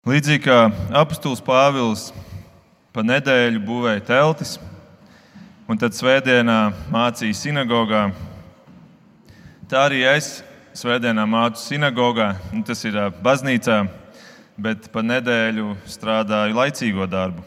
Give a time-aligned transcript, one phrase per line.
[0.00, 2.06] Līdzīgi kā apustulis Pāvils
[2.88, 4.54] pa nedēļu būvēja teltis,
[5.68, 8.06] un tad svētdienā mācīja sinagogā,
[9.68, 10.30] tā arī es
[10.72, 12.30] svētdienā mācu sinagogā,
[12.64, 13.78] tas ir baznīcā,
[14.56, 17.44] bet pa nedēļu strādāju laicīgo darbu.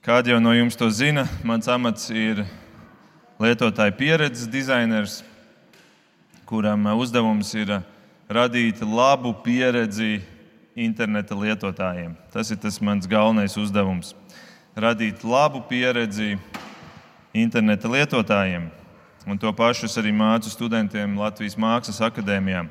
[0.00, 2.40] Kādi jau no jums to zina, mans amats ir
[3.36, 5.20] lietotāja pieredzes dizainers,
[6.48, 7.82] kuram uzdevums ir
[8.32, 10.22] radīt labu pieredzi
[10.76, 12.14] interneta lietotājiem.
[12.34, 14.14] Tas ir tas mans galvenais uzdevums-
[14.76, 16.38] radīt labu pieredzi
[17.34, 18.70] interneta lietotājiem.
[19.26, 22.68] Un to pašu es arī mācu studentiem Latvijas Mākslas akadēmijā.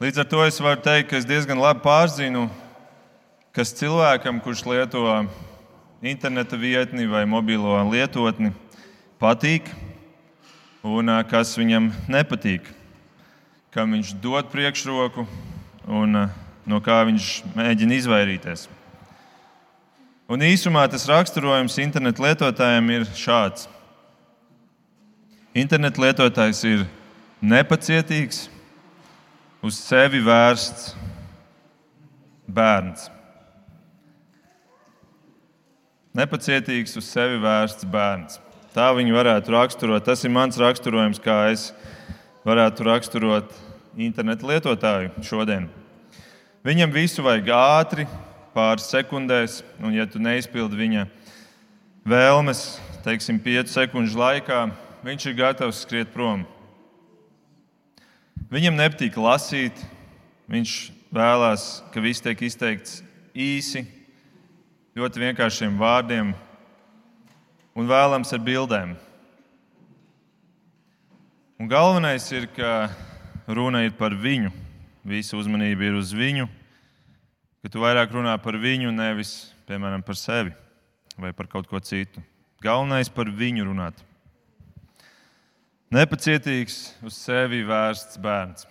[0.00, 2.50] Līdz ar to es varu teikt, ka es diezgan labi pārzinu,
[3.52, 5.28] kas cilvēkam, kurš lieto
[6.02, 8.52] interneta vietni vai mobilo lietotni,
[9.20, 9.68] patīk
[10.84, 12.62] un kas viņam nepatīk,
[13.70, 15.26] kam viņš dod priekšroku
[15.88, 16.30] un
[16.66, 18.66] no kā viņš mēģina izvairīties.
[20.26, 23.68] Un īsumā tas raksturojums internetu lietotājiem ir šāds.
[25.56, 26.82] Internetu lietotājs ir
[27.40, 28.48] nepacietīgs,
[29.62, 30.90] uz sevi vērsts
[32.50, 33.06] bērns.
[36.16, 38.40] Nepacietīgs, uz sevi vērsts bērns.
[38.76, 40.04] Tā viņu varētu raksturot.
[40.04, 41.70] Tas ir mans raksturojums, kā es
[42.44, 43.52] varētu raksturot
[43.96, 45.70] internetu lietotāju šodien.
[46.66, 48.04] Viņam visu vajag ātri,
[48.50, 51.04] pāris sekundēs, un ja tu neizpildi viņa
[52.02, 52.62] vēlmes,
[53.04, 54.64] teiksim, 5 sekundžu laikā,
[55.06, 56.42] viņš ir gatavs skriet prom.
[58.50, 59.78] Viņam nepatīk lasīt,
[60.50, 60.74] viņš
[61.14, 62.98] vēlās, ka viss tiek izteikts
[63.30, 63.84] īsi,
[64.98, 66.34] ļoti vienkāršiem vārdiem
[67.78, 68.98] un vēlams ar bildēm.
[71.62, 72.88] Un galvenais ir, ka
[73.46, 74.65] runa ir par viņu
[75.06, 76.48] visa uzmanība ir uz viņu,
[77.62, 80.54] ka tu vairāk runā par viņu, nevis, piemēram, par sevi
[81.16, 82.20] vai par kaut ko citu.
[82.62, 84.00] Galvenais par viņu runāt.
[85.92, 88.66] Nepacietīgs, uz sevi vērsts bērns.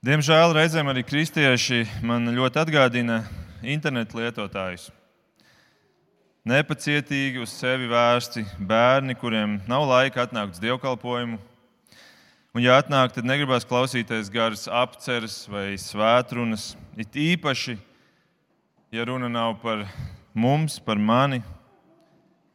[0.00, 3.18] Diemžēl reizēm arī kristieši man ļoti atgādina
[3.60, 4.88] internetu lietotājus.
[6.48, 11.36] Nepacietīgi uz sevi vērsti bērni, kuriem nav laika atnākt uz dievkalpojumu,
[12.50, 16.72] Un, ja atnāk, tad negribas klausīties garas apceres vai svētrunas.
[16.98, 17.76] It īpaši,
[18.90, 19.84] ja runa nav par
[20.34, 21.44] mums, par mani,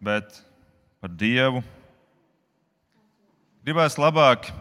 [0.03, 0.41] bet
[0.99, 1.63] par Dievu.
[3.63, 4.51] Gribās labāk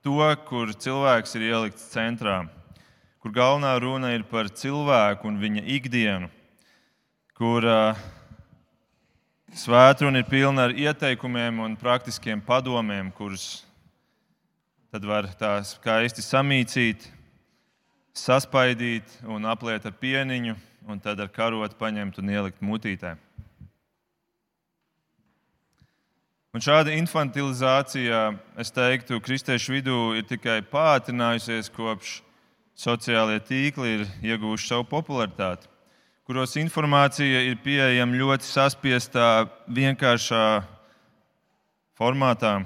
[0.00, 0.16] to,
[0.48, 2.40] kur cilvēks ir ielikts centrā,
[3.20, 6.32] kur galvenā runa ir par cilvēku un viņa ikdienu,
[7.36, 8.04] kur uh,
[9.52, 13.67] svētruna ir pilna ar ieteikumiem un praktiskiem padomiem, kurus
[14.92, 17.04] tad var tās skaisti samīcīt,
[18.16, 20.54] saspaidīt un apliet ar pieniņu,
[20.88, 23.16] un tad ar karotu paņemt un ielikt mutītē.
[26.56, 28.22] Un šāda infantilizācija,
[28.58, 32.22] es teiktu, kristiešu vidū ir tikai pātrinājusies kopš
[32.78, 35.68] sociālajie tīkli ir ieguvuši savu popularitāti,
[36.24, 39.28] kuros informācija ir pieejama ļoti saspiestā,
[39.68, 40.42] vienkāršā
[42.00, 42.56] formātā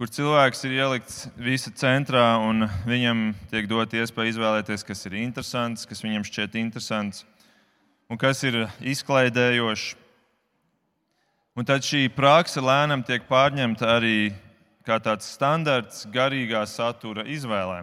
[0.00, 3.18] kur cilvēks ir ielikts visa centrā un viņam
[3.50, 7.26] tiek dot iespēja izvēlēties, kas ir interesants, kas viņam šķiet interesants
[8.08, 9.90] un kas ir izklaidējošs.
[11.52, 14.30] Un tad šī praksa lēnām tiek pārņemta arī
[14.88, 17.82] kā tāds standarts garīgā satura izvēlē.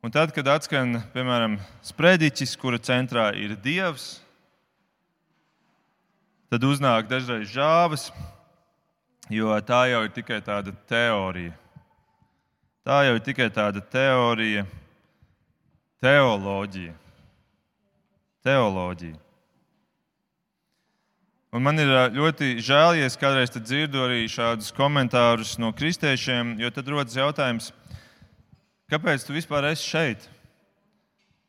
[0.00, 4.14] Un tad, kad atskan, piemēram, sprediķis, kura centrā ir dievs,
[6.48, 8.08] tad uznāk dažreiz žāvis,
[9.30, 11.54] jo tā jau ir tikai tāda teorija.
[12.86, 14.62] Tā jau ir tikai tāda teorija,
[16.02, 16.94] teoloģija.
[18.46, 19.18] teoloģija.
[21.56, 26.70] Un man ir ļoti žēl, ja es kādreiz dzirdu arī šādus komentārus no kristiešiem, jo
[26.70, 27.72] tad rodas jautājums,
[28.92, 30.28] kāpēc tu vispār esi šeit?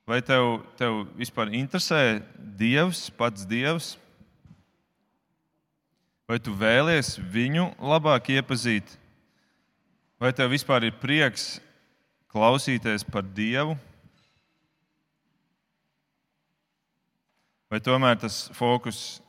[0.07, 3.97] Vai tev, tev vispār interesē Dievs, pats Dievs?
[6.27, 8.89] Vai tu vēlies viņu labāk iepazīt?
[10.19, 11.61] Vai tev vispār ir prieks
[12.33, 13.77] klausīties par Dievu?
[17.71, 19.21] Vai tomēr tas fokus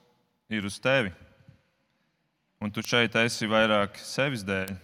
[0.50, 1.12] ir uz tevi?
[2.58, 4.74] Un tu šeit esi vairāk sevis dēļ.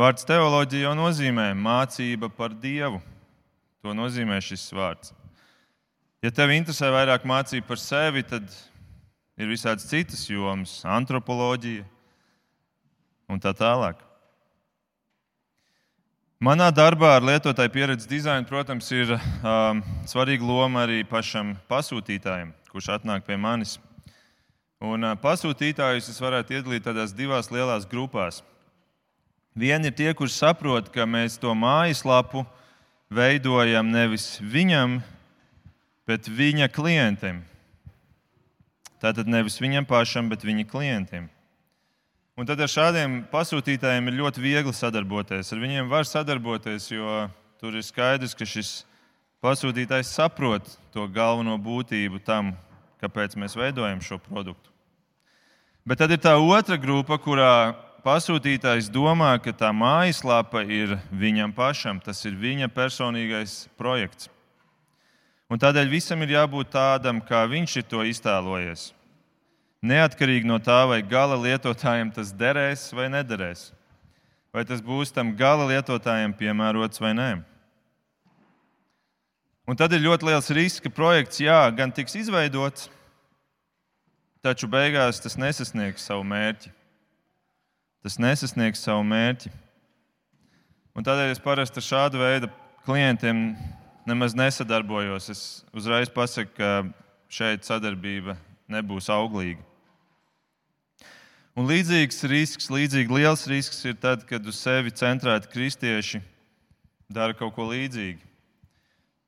[0.00, 2.98] Vārds teoloģija jau nozīmē mācība par Dievu.
[3.82, 5.14] To nozīmē šis vārds.
[6.20, 8.50] Ja tev interesē vairāk mācība par sevi, tad
[9.40, 11.86] ir visādas citas jomas, antropoloģija
[13.30, 14.02] un tā tālāk.
[16.40, 22.94] Manā darbā ar lietotāju pieredzi dizainu, protams, ir um, svarīga loma arī pašam pasūtītājam, kurš
[22.96, 23.76] atnāk pie manis.
[24.80, 28.40] Un, uh, pasūtītājus es varētu iedalīt tādās divās lielās grupās.
[29.52, 32.46] Vieni ir tie, kurš saprot, ka mēs to mājaslapu
[33.12, 35.00] veidojam nevis viņam,
[36.08, 37.44] bet viņa klientiem.
[39.00, 41.28] Tātad nevis viņam pašam, bet viņa klientiem.
[42.36, 45.50] Un tad ar šādiem pasūtītājiem ir ļoti viegli sadarboties.
[45.52, 47.26] Ar viņiem var sadarboties, jo
[47.60, 48.82] tur ir skaidrs, ka šis
[49.44, 52.54] pasūtītājs saprot to galveno būtību tam,
[53.00, 54.72] kāpēc mēs veidojam šo produktu.
[55.84, 57.72] Bet tad ir tā otra grupa, kurā
[58.04, 64.28] pasūtītājs domā, ka tā mājaslapa ir viņam pašam, tas ir viņa personīgais projekts.
[65.50, 68.92] Un tādēļ visam ir jābūt tādam, kā viņš ir to iztēlojies.
[69.82, 73.70] Neatkarīgi no tā, vai gala lietotājiem tas derēs vai nederēs.
[74.54, 77.30] Vai tas būs tam gala lietotājiem piemērots vai nē.
[79.70, 82.88] Un tad ir ļoti liels risks, ka projekts jā, gan tiks izveidots,
[84.42, 86.72] taču beigās tas nesasniegs savu mērķi.
[88.02, 89.50] Tas nesasniegs savu mērķi.
[90.98, 92.50] Un tādēļ es parasti ar šādu veidu
[92.86, 93.52] klientiem
[94.10, 95.30] nemaz nesadarbojos.
[95.30, 95.42] Es
[95.76, 96.70] uzreiz pasaku, ka
[97.30, 98.34] šeit sadarbība
[98.70, 99.62] nebūs auglīga.
[101.58, 106.20] Un līdzīgs risks, līdzīgi liels risks ir tad, kad uz sevi centrēti kristieši
[107.10, 108.22] dara kaut ko līdzīgu.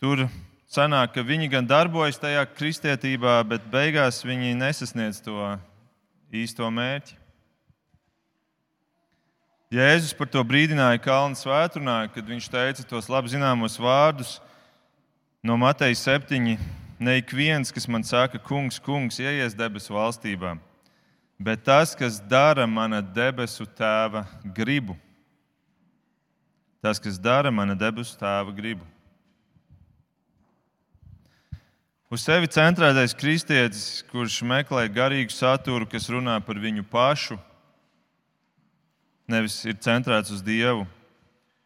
[0.03, 0.27] Tur
[0.71, 5.57] sanāk, ka viņi gan darbojas tajā kristietībā, bet beigās viņi nesasniedz to
[6.33, 7.19] īsto mērķi.
[9.73, 14.35] Jēzus par to brīdināja Kalnu svētdienā, kad viņš teica tos labi zināmos vārdus
[15.43, 16.59] no Mateja 7.
[17.03, 20.57] Ne ik viens, kas man saka, kungs, kungs, ieies debesu valstībā
[21.43, 24.25] bet tas, kas dara mana debesu tēva
[24.55, 24.97] gribu.
[26.83, 28.87] Tas, kas dara mana debesu tēva gribu.
[32.13, 37.39] Uz sevi centrētais kristietis, kurš meklē garīgu saturu, kas runā par viņu pašu,
[39.33, 40.85] nevis ir centrēts uz Dievu,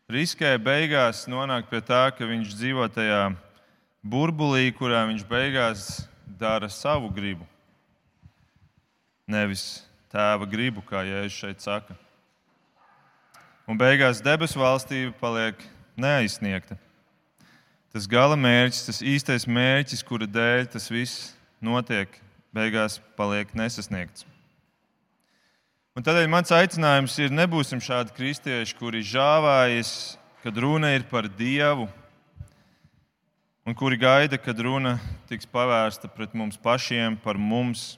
[0.06, 3.25] riskē beigās nonākt pie tā, ka viņš dzīvo tajā
[4.06, 5.91] burbulī, kurā viņš beigās
[6.38, 7.47] dara savu gribu
[9.26, 9.82] nevis
[10.12, 11.97] tēva gribu, kā Jēzus šeit saka.
[13.67, 15.58] Un beigās debesu valstība paliek
[15.99, 16.79] neaizsniegta.
[17.91, 21.32] Tas gala mērķis, tas īstais mērķis, kura dēļ tas viss
[21.64, 22.12] notiek,
[22.55, 24.26] beigās paliek nesasniegts.
[25.97, 29.91] Un tādēļ mans aicinājums ir, nebūsim šādi kristieši, kuri žāvājas,
[30.44, 31.88] kad runa ir par Dievu,
[33.67, 34.97] un kuri gaida, kad runa
[35.29, 37.97] tiks pavērsta pret mums pašiem, par mums,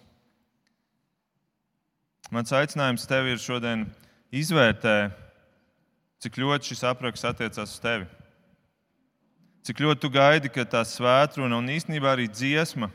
[2.28, 3.86] Mans aicinājums tev ir šodien
[4.36, 5.14] izvērtēt,
[6.20, 8.04] cik ļoti šis apraksts attiecās uz tevi.
[9.64, 12.90] Cik ļoti tu gaidi, ka tā svētkruna un īstenībā arī dziesma,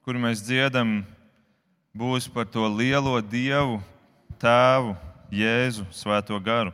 [0.00, 1.02] kuru mēs dziedam,
[1.92, 3.82] būs par to lielo dievu,
[4.40, 4.96] tēvu,
[5.28, 6.72] Jēzu, Svēto garu.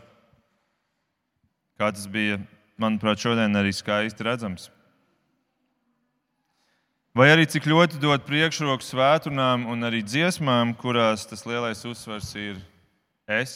[1.75, 2.39] Kā tas bija,
[2.79, 4.71] manuprāt, šodien arī skaisti redzams.
[7.15, 12.57] Vai arī cik ļoti dod priekšroku svētdienām un arī dziesmām, kurās tas lielais uzsvars ir
[13.31, 13.53] es,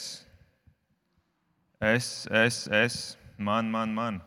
[1.83, 2.95] es, es, es
[3.35, 4.21] man, man, man.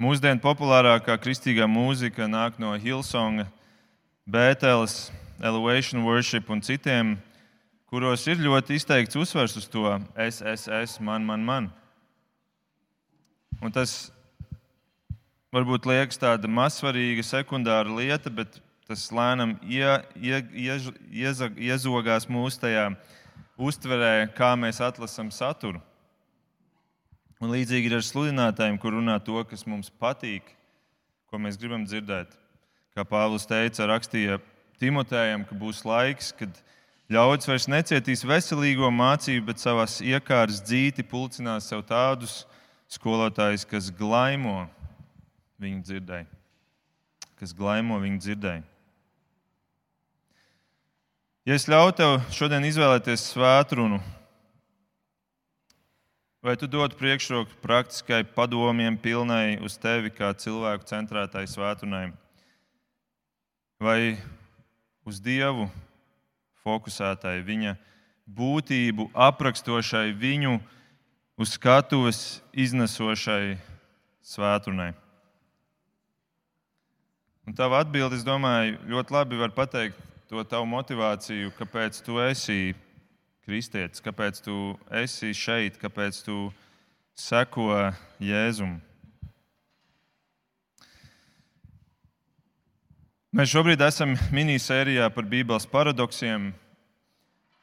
[0.00, 3.44] Mūsdienu populārākā kristīgā mūzika nāk no Hilsonga,
[4.24, 5.10] Bēteles,
[5.44, 7.18] Elevation Worship un citiem,
[7.92, 11.72] kuros ir ļoti izteikts uzsvars uz to es, es, es, man, man, man.
[13.60, 14.06] Un tas
[15.56, 19.88] varbūt liekas tāda mazsvarīga, sekundāra lieta, bet tas lēnām ie,
[20.20, 22.90] ie, iež, ieza, iezogās mūsu tajā
[23.56, 25.80] uztverē, kā mēs atlasām saturu.
[27.42, 30.46] Un līdzīgi ir ar sludinātājiem, kur runā to, kas mums patīk,
[31.28, 32.30] ko mēs gribam dzirdēt.
[32.96, 34.38] Kā Pāvils teica, rakstīja
[34.80, 36.62] Timotējam, ka būs laiks, kad
[37.12, 42.44] ļaudis vairs necietīs veselīgo mācību, bet savās iekārtas dzīti pulcinās sev tādus
[42.92, 44.66] skolotājus, kas glaimo
[45.62, 46.26] viņu dzirdēja,
[47.40, 48.64] kas glaimo viņu dzirdēja.
[51.46, 54.00] Ja es ļautu tev šodien izvēlēties svētrunu,
[56.42, 62.10] vai tu dotu priekšroku praktiskai padomiem, pilnai uz tevi kā cilvēku centrētai svētrunai,
[63.78, 64.18] vai
[65.06, 65.68] uz Dievu
[66.66, 67.76] fokusētai, viņa
[68.26, 70.58] būtību aprakstošai, viņu
[71.38, 73.54] uz skatuves iznesošai
[74.34, 74.96] svētrunai?
[77.46, 82.74] Un tava atbilde, es domāju, ļoti labi var pateikt to tavu motivāciju, kāpēc tu esi
[83.46, 86.48] kristietis, kāpēc tu esi šeit, kāpēc tu
[87.14, 87.68] seko
[88.18, 88.74] Jēzum.
[93.30, 96.50] Mēs šobrīd esam minisērijā par Bībeles paradoksiem.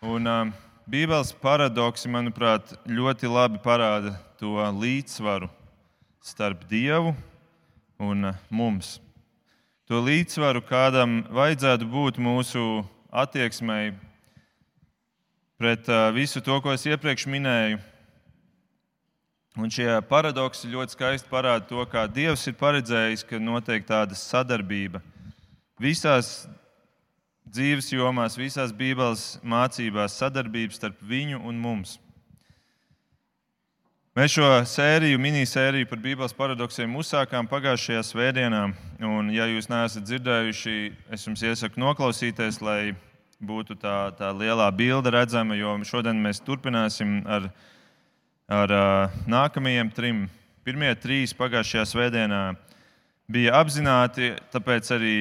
[0.04, 0.52] Un, uh,
[0.88, 5.52] Bībeles paradoksi, manuprāt, ļoti labi parāda to līdzsvaru
[6.24, 7.18] starp Dievu
[8.00, 9.02] un mums.
[9.94, 12.82] To līdzsvaru, kādam vajadzētu būt mūsu
[13.14, 13.92] attieksmei
[15.62, 15.86] pret
[16.16, 17.78] visu to, ko es iepriekš minēju.
[19.62, 25.04] Un šie paradoksi ļoti skaisti parāda to, kā Dievs ir paredzējis, ka notiek tāda sadarbība
[25.78, 26.48] visās
[27.46, 32.00] dzīves jomās, visās Bībeles mācībās sadarbības starp viņu un mums.
[34.14, 38.62] Mēs šo sēriju, minisēriju par Bībeles paradoksiem uzsākām pagājušajā svētdienā.
[39.02, 40.76] Un, ja jūs neesat dzirdējuši,
[41.18, 42.94] es jums iesaku noklausīties, lai
[43.42, 47.50] būtu tā, tā lielā bilde redzama, jo šodien mēs turpināsim ar,
[48.48, 48.76] ar
[49.26, 50.26] nākamajiem trim.
[50.64, 52.44] Pirmie trīs pagājušajā svētdienā
[53.34, 55.16] bija apzināti, tāpēc arī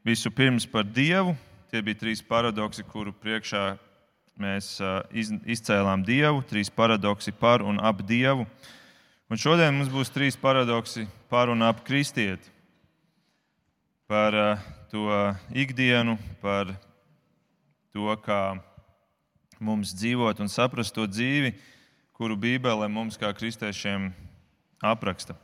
[0.00, 1.36] visu pirms par Dievu,
[1.74, 3.72] Tie bija trīs paradoksi, kuru priekšā
[4.40, 4.78] mēs
[5.12, 8.46] izcēlām Dievu, trīs paradoksi par un ap Dievu.
[9.30, 12.50] Un šodien mums būs trīs paradoksi par un ap kristieti.
[14.10, 14.34] Par
[14.92, 15.08] to
[15.56, 16.74] ikdienu, par
[17.94, 18.58] to, kā
[19.62, 21.54] mums dzīvot un saprast to dzīvi,
[22.14, 24.10] kuru Bībele mums kā kristiešiem
[24.84, 25.38] apraksta.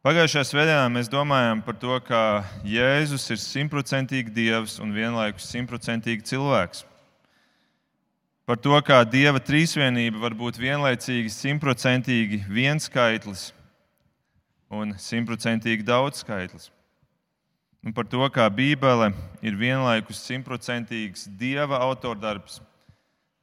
[0.00, 6.86] Pagājušajā svētdienā mēs domājām par to, ka Jēzus ir simtprocentīgi dievs un vienlaikus simtprocentīgi cilvēks.
[8.48, 13.50] Par to, kā dieva trīsvienība var būt vienlaicīgi simtprocentīgi viens skaitlis
[14.72, 16.70] un simtprocentīgi daudz skaitlis.
[17.84, 19.12] Un par to, kā Bībele
[19.44, 22.62] ir vienlaikus simtprocentīgs dieva autordarbs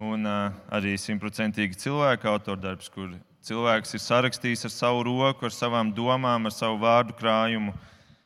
[0.02, 3.14] un arī simtprocentīgi cilvēka autordarbs, kur
[3.48, 7.72] Cilvēks ir sarakstījis ar savu roku, ar savām domām, ar savu vārdu krājumu,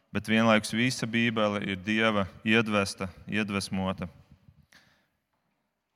[0.10, 4.08] bet vienlaikus visa Bībele ir Dieva iedvesta, iedvesmota.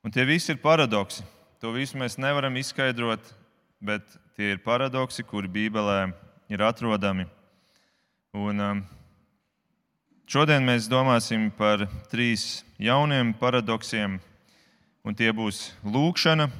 [0.05, 1.25] Un tie visi ir paradoksi.
[1.58, 3.34] To visu mēs nevaram izskaidrot,
[3.82, 4.05] bet
[4.38, 6.12] tie ir paradoksi, kuri Bībelē
[6.53, 7.25] ir atrodami.
[8.38, 8.88] Un, um,
[10.29, 14.20] šodien mēs domāsim par trīs jauniem paradoksiem,
[15.01, 16.51] un tie būs lūkšana,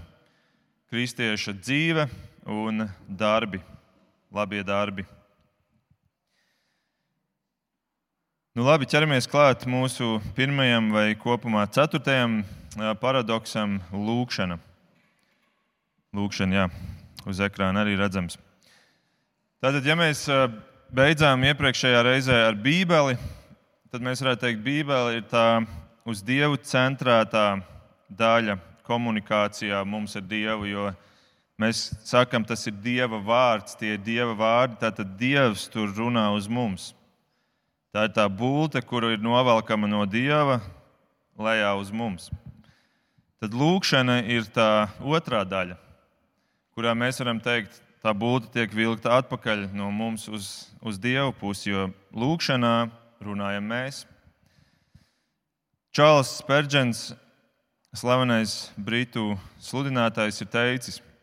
[0.90, 2.10] kristieša dzīve
[2.46, 3.62] un darbi,
[4.32, 5.06] labie darbi.
[8.56, 12.44] Nu, labi, ķeramies klāt mūsu pirmajam vai kopumā ceturtajam
[13.02, 14.60] paradoksam- lūkšana.
[16.16, 16.70] Lūkšana, jā,
[17.26, 18.38] uz ekrāna arī redzams.
[19.62, 20.30] Tātad, ja mēs
[20.94, 23.18] beidzām iepriekšējā reizē ar Bībeli,
[23.92, 25.68] tad mēs varētu teikt, ka Bībele ir tā
[26.06, 27.62] uz Dievu centrētā
[28.14, 30.70] daļa komunikācijā mums ar Dievu.
[30.70, 30.94] Jo
[31.56, 36.50] Mēs sakām, tas ir Dieva vārds, tie ir Dieva vārdi, tātad Dievs tur runā uz
[36.52, 36.90] mums.
[37.96, 40.60] Tā ir tā būte, kuru ir novelkama no Dieva
[41.40, 42.28] lejā uz mums.
[43.40, 45.80] Tad lūkšana ir tā otrā daļa,
[46.76, 50.52] kurā mēs varam teikt, tā būte tiek vilkta atpakaļ no mums uz,
[50.84, 52.76] uz Dievu pusi, jo lūkšanā
[53.24, 54.04] runājam mēs.
[55.96, 57.08] Čārlis Spērģents,
[57.96, 61.15] slavenais britu sludinātājs, ir teicis, ka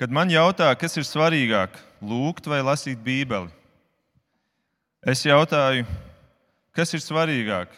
[0.00, 3.50] Kad man jautā, kas ir svarīgāk, lūgt vai lasīt Bībeli,
[5.04, 5.84] es jautāju,
[6.72, 7.74] kas ir svarīgāk,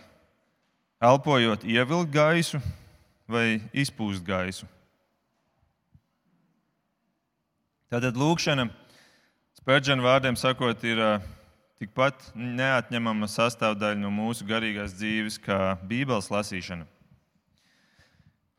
[1.02, 2.60] elpojot, ievilkt gaisu
[3.26, 4.70] vai izpūst gaisu.
[7.90, 8.68] Tātad lūkšana,
[9.58, 11.02] spērģena vārdiem sakot, ir
[11.82, 16.86] tikpat neatņemama sastāvdaļa no mūsu garīgās dzīves kā Bībeles lasīšana.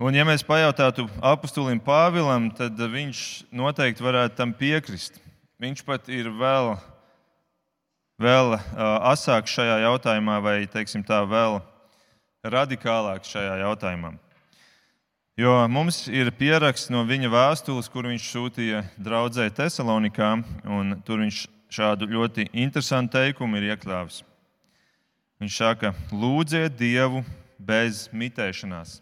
[0.03, 3.19] Un, ja mēs pajautātu apustulim Pāvilam, tad viņš
[3.55, 5.15] noteikti varētu tam piekrist.
[5.63, 6.73] Viņš pat ir vēl,
[8.19, 8.57] vēl
[9.13, 11.61] asāks šajā jautājumā, vai teiksim, tā, vēl
[12.43, 14.11] radikālāks šajā jautājumā.
[15.39, 20.33] Jo mums ir pieraksts no viņa vēstules, kur viņš sūtīja draudzē Thessalonikā,
[20.67, 24.19] un tur viņš šādu ļoti interesantu teikumu ir iekļāvis.
[25.39, 27.23] Viņš saka, lūdziet Dievu
[27.55, 28.99] bez mitēšanās.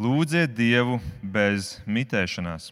[0.00, 2.70] Lūdziet Dievu bez mitēšanās.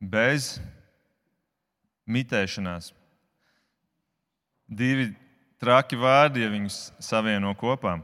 [0.00, 0.54] Bez
[2.08, 2.94] mitēšanās.
[4.68, 5.10] Divi
[5.60, 7.98] traki vārdi, ja viņus savieno kopā.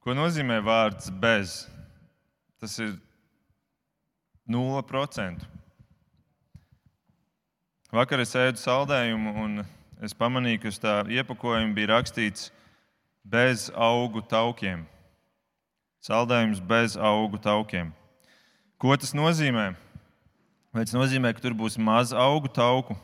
[0.00, 1.64] Ko nozīmē vārds bez?
[2.62, 2.94] Tas ir
[4.50, 5.48] 0%.
[7.90, 9.62] Vakar es ēdu saldējumu, un
[10.04, 12.52] es pamanīju, ka uz tā iepakojuma bija rakstīts
[13.24, 14.86] bez augu taukiem.
[16.00, 17.92] Saldējums bez augu taukiem.
[18.80, 19.74] Ko tas nozīmē?
[20.72, 22.94] Vai tas nozīmē, ka tur būs maz augu tauku,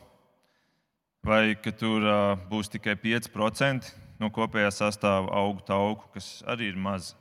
[1.21, 6.79] vai ka tur uh, būs tikai 5% no kopējā sastāvā augu tauku, kas arī ir
[6.79, 7.11] maz,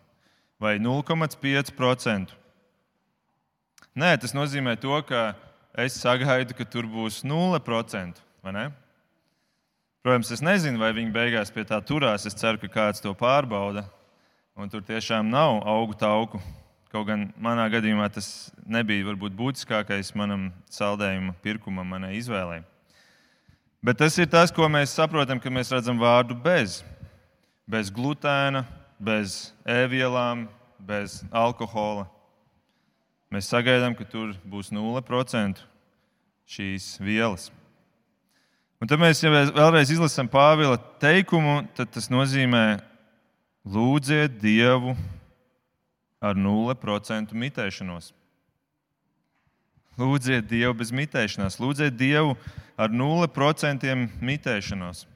[0.62, 2.33] vai 0,5%?
[3.97, 5.35] Nē, tas nozīmē to, ka
[5.76, 8.23] es sagaidu, ka tur būs 0%.
[10.07, 12.29] Protams, es nezinu, vai viņi beigās pie tā turās.
[12.29, 13.83] Es ceru, ka kāds to pārbauda.
[14.55, 16.39] Un tur tiešām nav augu tauku.
[16.93, 18.29] Kaut gan manā gadījumā tas
[18.71, 22.61] nebija varbūt būtiskākais manam saldējuma pirkumam, manai izvēlei.
[23.83, 26.85] Bet tas ir tas, ko mēs saprotam, kad mēs redzam vārdu bez.
[27.67, 28.63] Bez glutēna,
[29.03, 30.47] bez ēvielām,
[30.79, 32.07] bez alkohola.
[33.35, 35.67] Mēs sagaidām, ka tur būs 0%
[36.47, 37.51] šīs vielas.
[38.76, 42.78] Un tad mēs, ja vēlreiz izlasām Pāvila teikumu, tad tas nozīmē,
[43.64, 44.92] lūdziet Dievu
[46.21, 48.12] ar 0% mitēšanos.
[49.97, 52.35] Lūdziet Dievu bez mitēšanās, lūdziet Dievu
[52.76, 55.06] ar 0% mitēšanos.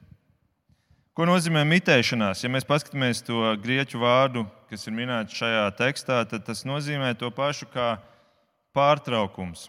[1.13, 2.41] Ko nozīmē mitēšanās?
[2.41, 7.29] Ja mēs paskatāmies to grieķu vārdu, kas ir minēts šajā tekstā, tad tas nozīmē to
[7.35, 7.91] pašu kā
[8.73, 9.67] pārtraukums.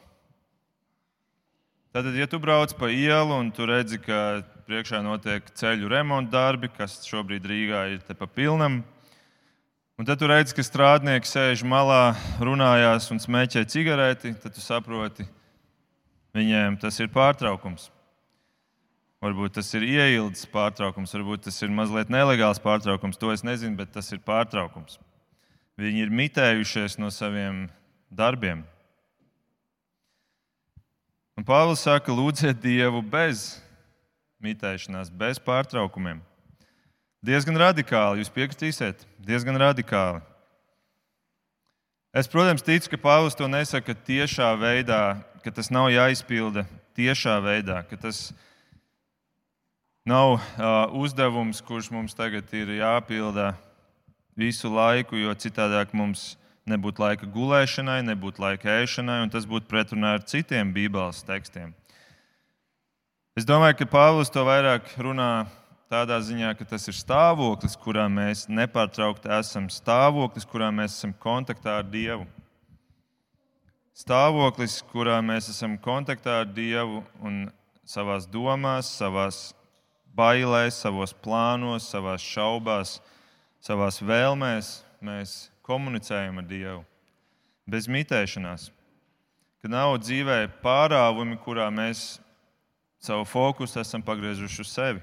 [1.93, 6.71] Tātad, ja tu brauc pa ielu un tu redzi, ka priekšā notiek ceļu remonta darbi,
[6.73, 8.79] kas šobrīd Rīgā ir te pa pilnam,
[10.01, 15.29] un tad tu redzi, ka strādnieki sēž malā, runājās un smēķē cigareti, tad tu saproti,
[16.33, 17.91] viņiem tas ir pārtraukums.
[19.21, 23.21] Varbūt tas ir ieildes pārtraukums, varbūt tas ir mazliet nelegāls pārtraukums.
[23.21, 24.97] To es nezinu, bet tas ir pārtraukums.
[25.77, 27.67] Viņi ir mitējušies no saviem
[28.09, 28.65] darbiem.
[31.39, 33.57] Un Pāvils saka, lūdziet Dievu bez
[34.45, 36.21] mitēšanās, bez pārtraukumiem.
[37.25, 40.21] Diezgan radikāli, jūs piekritīsiet, diezgan radikāli.
[42.13, 46.67] Es, protams, ticu, ka Pāvils to nesaka tiešā veidā, ka tas nav jāizpilda
[46.99, 48.35] tiešā veidā, ka tas
[50.05, 53.55] nav uh, uzdevums, kurš mums tagad ir jāpilda
[54.37, 56.35] visu laiku, jo citādi mums
[56.69, 61.73] nebūtu laika gulēšanai, nebūtu laika ēšanai, un tas būtu pretrunā ar citiem Bībeles tekstiem.
[63.39, 65.47] Es domāju, ka Pāvils to vairāk runā
[65.93, 71.79] tādā ziņā, ka tas ir stāvoklis, kurā mēs nepārtraukti esam, stāvoklis, kurā mēs esam kontaktā
[71.81, 72.27] ar Dievu.
[73.97, 77.45] Stāvoklis, kurā mēs esam kontaktā ar Dievu un
[77.89, 79.27] savā domās, savā
[80.17, 82.99] bailēs, savos plānos, savā šaubās,
[83.61, 85.35] savā vēlmēs mēs
[85.67, 86.83] komunicējam ar Dievu,
[87.71, 88.69] bez mitēšanās.
[89.63, 92.19] Ka nav dzīvē pārāvumi, kurā mēs
[93.03, 95.03] savu fokusu esam pagriezuši uz sevi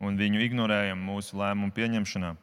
[0.00, 2.34] un viņu ignorējam mūsu lēmumu pieņemšanā.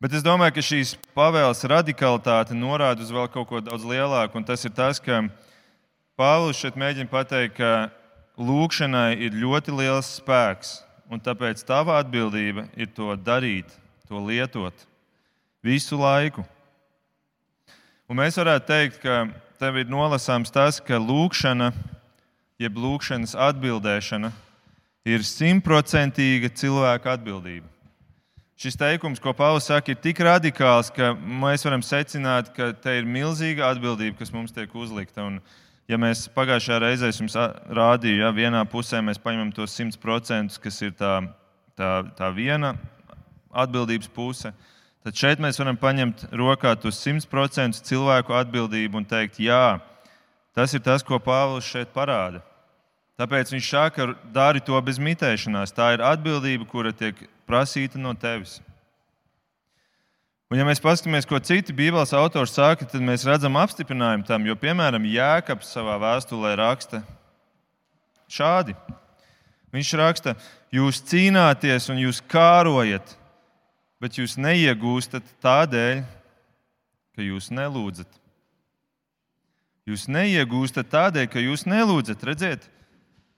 [0.00, 4.46] Bet es domāju, ka šīs pavēles radikalitāte norāda uz vēl kaut ko daudz lielāku, un
[4.48, 5.26] tas ir tas, ka
[6.20, 7.88] Pāvils šeit mēģina pateikt, ka
[8.40, 13.72] lūkšanai ir ļoti liels spēks, un tāpēc tava atbildība ir to darīt,
[14.08, 14.89] to lietot
[15.64, 16.44] visu laiku.
[18.10, 19.24] Un mēs varētu teikt, ka
[19.60, 21.70] tev ir nolasāms tas, ka lūkšana,
[22.60, 24.32] jeb lūkšanas atbildēšana,
[25.08, 27.68] ir simtprocentīga cilvēka atbildība.
[28.60, 33.06] Šis teikums, ko Pāvils saka, ir tik radikāls, ka mēs varam secināt, ka te ir
[33.08, 35.24] milzīga atbildība, kas mums tiek uzlikta.
[35.24, 35.38] Un,
[35.88, 37.38] ja mēs pagājušajā reizē jums
[37.72, 41.14] rādījām, ja vienā pusē mēs paņemam tos 100%, kas ir tā,
[41.72, 42.74] tā, tā viena
[43.48, 44.70] atbildības puse, tad
[45.04, 49.80] tad šeit mēs varam paņemt rokā to 100% cilvēku atbildību un teikt, jā,
[50.56, 52.42] tas ir tas, ko Pāvils šeit parāda.
[53.20, 55.74] Tāpēc viņš saka, dari to bez mitēšanās.
[55.76, 58.62] Tā ir atbildība, kura tiek prasīta no tevis.
[60.50, 64.56] Un, ja mēs paskatāmies, ko citi Bībeles autori saka, tad mēs redzam apstiprinājumu tam, jo,
[64.58, 67.04] piemēram, Jēkabs savā vēstulē raksta
[68.26, 68.74] šādi.
[69.70, 70.34] Viņš raksta,
[70.74, 73.14] jūs cīnāties un jūs kārojat,
[74.00, 76.02] bet jūs neiegūstat tādēļ,
[77.16, 78.20] ka jūs nelūdzat.
[79.88, 82.24] Jūs neiegūstat tādēļ, ka jūs nelūdzat.
[82.28, 82.68] Redziet,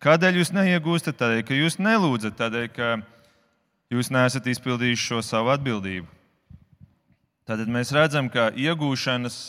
[0.02, 1.18] kādēļ jūs neiegūstat?
[1.18, 2.90] Tādēļ, ka jūs nelūdzat, tādēļ, ka
[3.92, 6.06] jūs neesat izpildījuši šo savu atbildību.
[7.48, 9.40] Tātad mēs redzam, ka iegūšanas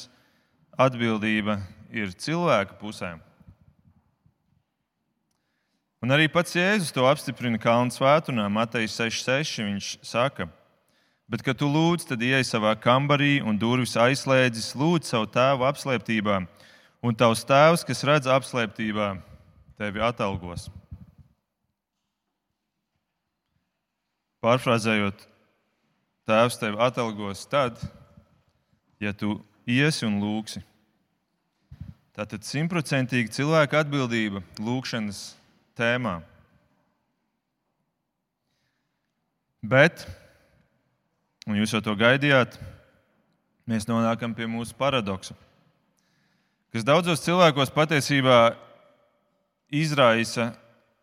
[0.82, 1.60] atbildība
[1.94, 3.14] ir cilvēka pusē.
[6.04, 9.62] Un arī pats Jēzus to apstiprina Kalnu svētdienā, Mateja 6,6.
[9.64, 10.63] Viņš saka, ka
[11.32, 16.40] Bet, kad tu lūdz, tad iej savā kambarī un durvis aizslēdzis, lūdz savu tēvu apslēptībā,
[17.04, 19.14] un tavs tēvs, kas redz apslēptībā,
[19.80, 20.68] tevi atalgos.
[24.44, 25.24] Pārfrāzējot,
[26.24, 27.82] Tēvs tevi atalgos tad,
[29.04, 29.36] ja tu
[29.68, 30.62] iesi un lūksi.
[32.16, 35.20] Tātad simtprocentīgi cilvēka atbildība lūkšanas
[35.76, 36.22] tēmā.
[39.68, 40.06] Bet,
[41.48, 42.56] un jūs jau to gaidījāt,
[43.70, 45.36] mēs nonākam pie mūsu paradoksa,
[46.74, 48.56] kas daudzos cilvēkos patiesībā
[49.74, 50.52] izraisa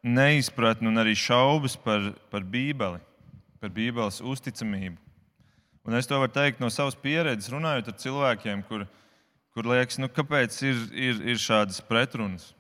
[0.03, 3.01] neizpratni un arī šaubas par, par Bībeli,
[3.61, 4.97] par Bībeles uzticamību.
[5.85, 8.87] Un es to varu teikt no savas pieredzes, runājot ar cilvēkiem, kur,
[9.57, 12.51] kur liekas, nu, kāpēc ir, ir, ir šādas pretrunas.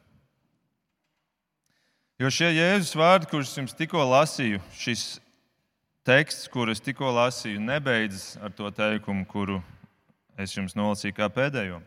[2.21, 5.05] Jo šie Jēzus vārdi, kurus jums tikko lasīju, šis
[6.07, 9.61] teksts, kurus tikko lasīju, nebeidzas ar to teikumu, kuru
[10.41, 11.81] es jums nolasīju kā pēdējo.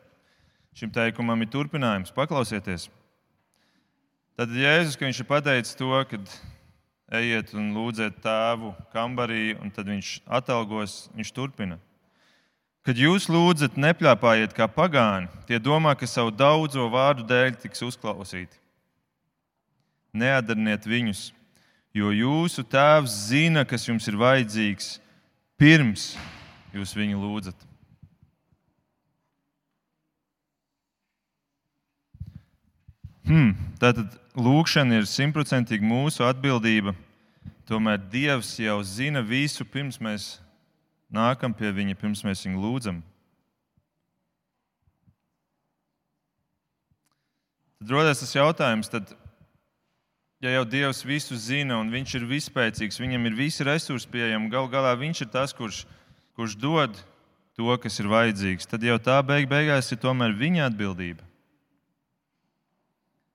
[0.73, 2.13] Šim teikumam ir turpinājums.
[2.13, 2.87] Paklausieties!
[4.33, 6.17] Tad Jēzus, ka viņš ir pateicis to, ka
[7.19, 11.77] ejiet un lūdziet tēvu kambarī, un tad viņš atalgos, viņš turpina.
[12.83, 18.57] Kad jūs lūdzat, nepļāpājiet kā pagāni, tie domā, ka savu daudzo vārdu dēļ tiks uzklausīti.
[20.13, 21.29] Neadarniet viņus,
[21.93, 24.97] jo jūsu tēvs zina, kas jums ir vajadzīgs,
[25.61, 26.13] pirms
[26.73, 27.69] jūs viņu lūdzat.
[33.23, 36.91] Hmm, tātad lūkšana ir simtprocentīgi mūsu atbildība.
[37.69, 40.25] Tomēr Dievs jau zina visu, pirms mēs
[41.13, 42.99] nākam pie Viņa, pirms mēs viņu lūdzam.
[47.79, 49.15] Tad rodas tas jautājums, tad,
[50.43, 54.67] ja jau Dievs visu zina un Viņš ir vispēcīgs, Viņam ir visi resursi pieejami, gal
[54.71, 55.85] galā Viņš ir tas, kurš,
[56.37, 56.97] kurš dod
[57.55, 61.23] to, kas ir vajadzīgs, tad jau tā beig beigās ir tomēr Viņa atbildība.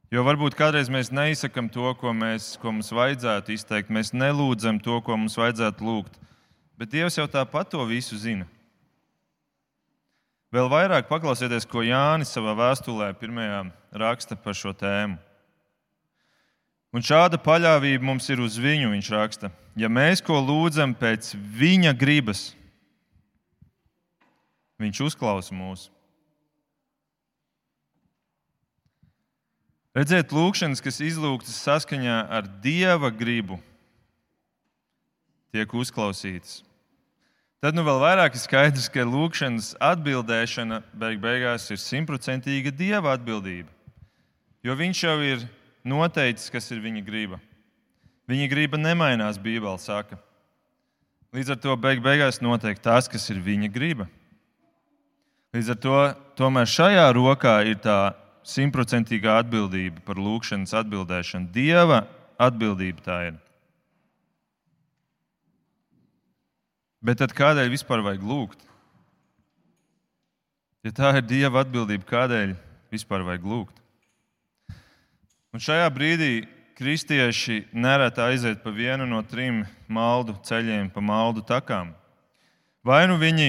[0.09, 3.91] Jo varbūt kādreiz mēs neizsakām to, ko, mēs, ko mums vajadzētu izteikt.
[3.93, 6.15] Mēs nelūdzam to, ko mums vajadzētu lūgt.
[6.81, 8.47] Bet Dievs jau tāpat to visu zina.
[10.49, 13.67] Vēl vairāk paklausieties, ko Jānis savā vēstulē pirmajā
[14.01, 15.19] raksta par šo tēmu.
[16.95, 19.51] Un šāda paļāvība mums ir uz viņu, viņš raksta.
[19.79, 22.53] Ja mēs ko lūdzam pēc viņa gribas,
[24.81, 25.93] viņš uzklausa mūsu.
[29.99, 33.59] Redzēt, lūkšanas, kas izlūgtas saskaņā ar dieva gribu,
[35.53, 36.63] tiek uzklausītas.
[37.59, 43.73] Tad nu vēl vairāk ir skaidrs, ka lūkšanas atbildēšana beig beigās ir simtprocentīga dieva atbildība.
[44.63, 45.43] Jo viņš jau ir
[45.89, 47.41] noteicis, kas ir viņa griba.
[48.29, 50.19] Viņa griba nemainās, Bībele saka.
[51.33, 54.09] Līdz ar to beig beigās notiek tas, kas ir viņa griba.
[55.57, 55.99] Līdz ar to
[56.37, 58.13] tomēr šajā rokā ir tā
[58.49, 61.51] simtprocentīgā atbildība par lūgšanas atbildēšanu.
[61.53, 62.03] Dieva
[62.41, 63.39] atbildība tā ir.
[67.05, 68.65] Bet tad kādēļ vispār vajag lūgt?
[70.85, 72.57] Ja tā ir Dieva atbildība, kādēļ
[72.93, 73.77] vispār vajag lūgt?
[75.59, 76.45] Un šajā brīdī
[76.79, 81.89] kristieši nereti aiziet pa vienu no trim maldu ceļiem, pa maldu takām.
[82.87, 83.49] Vai nu viņi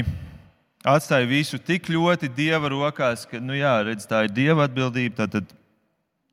[0.90, 5.20] atstāja visu tik ļoti dieva rokās, ka, nu jā, redz, tā ir dieva atbildība.
[5.20, 5.54] Tad, tad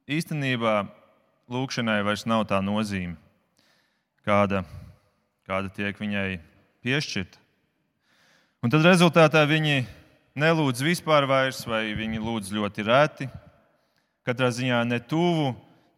[0.08, 0.78] īstenībā
[1.52, 3.18] lūkšanai vairs nav tā nozīme,
[4.24, 4.64] kāda,
[5.44, 6.40] kāda tiek viņai
[6.88, 7.36] piešķirta.
[8.64, 9.84] Un tad rezultātā viņi
[10.40, 13.30] nelūdz vispār vairs, vai viņi lūdz ļoti reti.
[14.24, 15.52] Katrā ziņā ne tuvu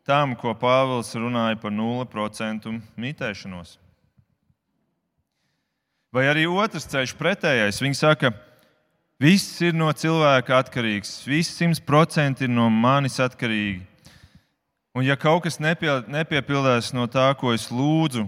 [0.09, 3.77] tam, ko Pāvils runāja par 0% mitēšanos.
[6.15, 7.83] Vai arī otrs ceļš pretējais.
[7.85, 8.33] Viņi saka,
[9.21, 13.85] viss ir no cilvēka atkarīgs, viss simt procenti ir no manis atkarīgi.
[14.97, 18.25] Un ja kaut kas nepie, nepiepildās no tā, ko es lūdzu,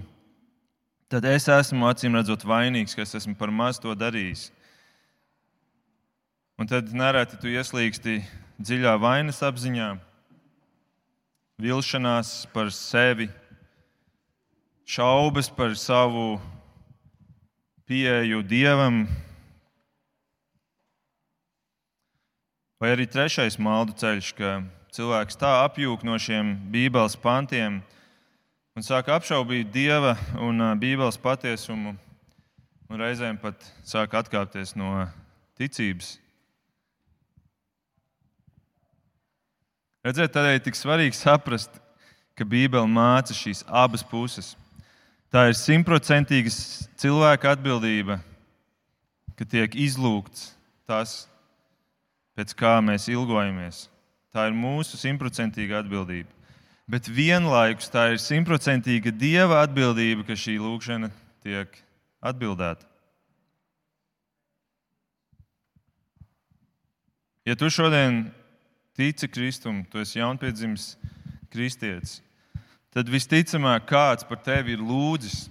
[1.10, 4.50] tad es esmu acīm redzot vainīgs, ka es esmu par maz to darījis.
[6.60, 8.20] Un tad nereti tu ieslīgsti
[8.60, 9.94] dziļā vainas apziņā,
[11.60, 13.28] vilšanās par sevi,
[14.88, 16.40] šaubas par savu
[17.88, 19.02] pieeju dievam.
[22.80, 24.52] Vai arī trešais maldu ceļš, ka
[24.94, 27.80] cilvēks tā apjūk no šiem Bībeles pantiem
[28.78, 31.96] un sāk apšaubīt dieva un Bībeles patiesumu,
[32.88, 35.04] un reizēm pat sāk atkāpties no
[35.58, 36.19] ticības.
[40.00, 41.74] Redziet, tādēļ ir tik svarīgi saprast,
[42.32, 44.54] ka Bībele māca šīs abas puses.
[45.30, 46.50] Tā ir simtprocentīga
[46.98, 48.16] cilvēka atbildība,
[49.36, 50.54] ka tiek izlūgts
[50.88, 51.28] tas,
[52.32, 53.84] pēc kā mēs ilgojamies.
[54.32, 56.32] Tā ir mūsu simtprocentīga atbildība.
[56.90, 61.12] Bet vienlaikus tā ir simtprocentīga dieva atbildība, ka šī lūkšana
[61.44, 61.76] tiek
[62.24, 62.88] atbildēta.
[67.44, 68.30] Ja tu šodien
[69.00, 70.90] tici Kristum, tu esi jaunpiedzimis
[71.48, 72.18] kristietis,
[72.92, 75.48] tad visticamāk kāds par tevi ir lūdzis.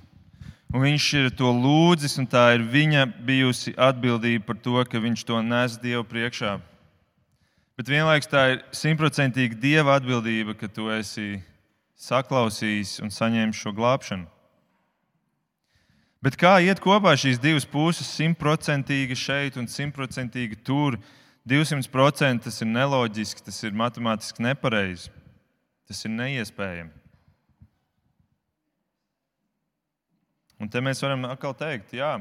[0.69, 5.23] Un viņš ir to lūdzis, un tā ir viņa bijusi atbildība par to, ka viņš
[5.25, 6.59] to nes Dievu priekšā.
[7.73, 11.39] Bet vienlaikus tā ir simtprocentīgi Dieva atbildība, ka tu esi
[11.97, 14.29] saklausījis un saņēmis šo glābšanu.
[16.21, 20.99] Bet kā iet kopā šīs divas puses, simtprocentīgi šeit un simtprocentīgi tur?
[21.49, 25.09] 200% tas ir neloģiski, tas ir matemātiski nepareizi.
[25.89, 26.91] Tas ir neiespējami.
[30.59, 32.17] Un te mēs varam atkal teikt, jā,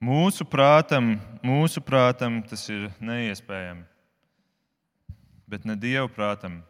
[0.00, 3.84] mūsu prātam, mūsu prātam tas ir neiespējami,
[5.46, 6.62] bet ne Dieva prātam.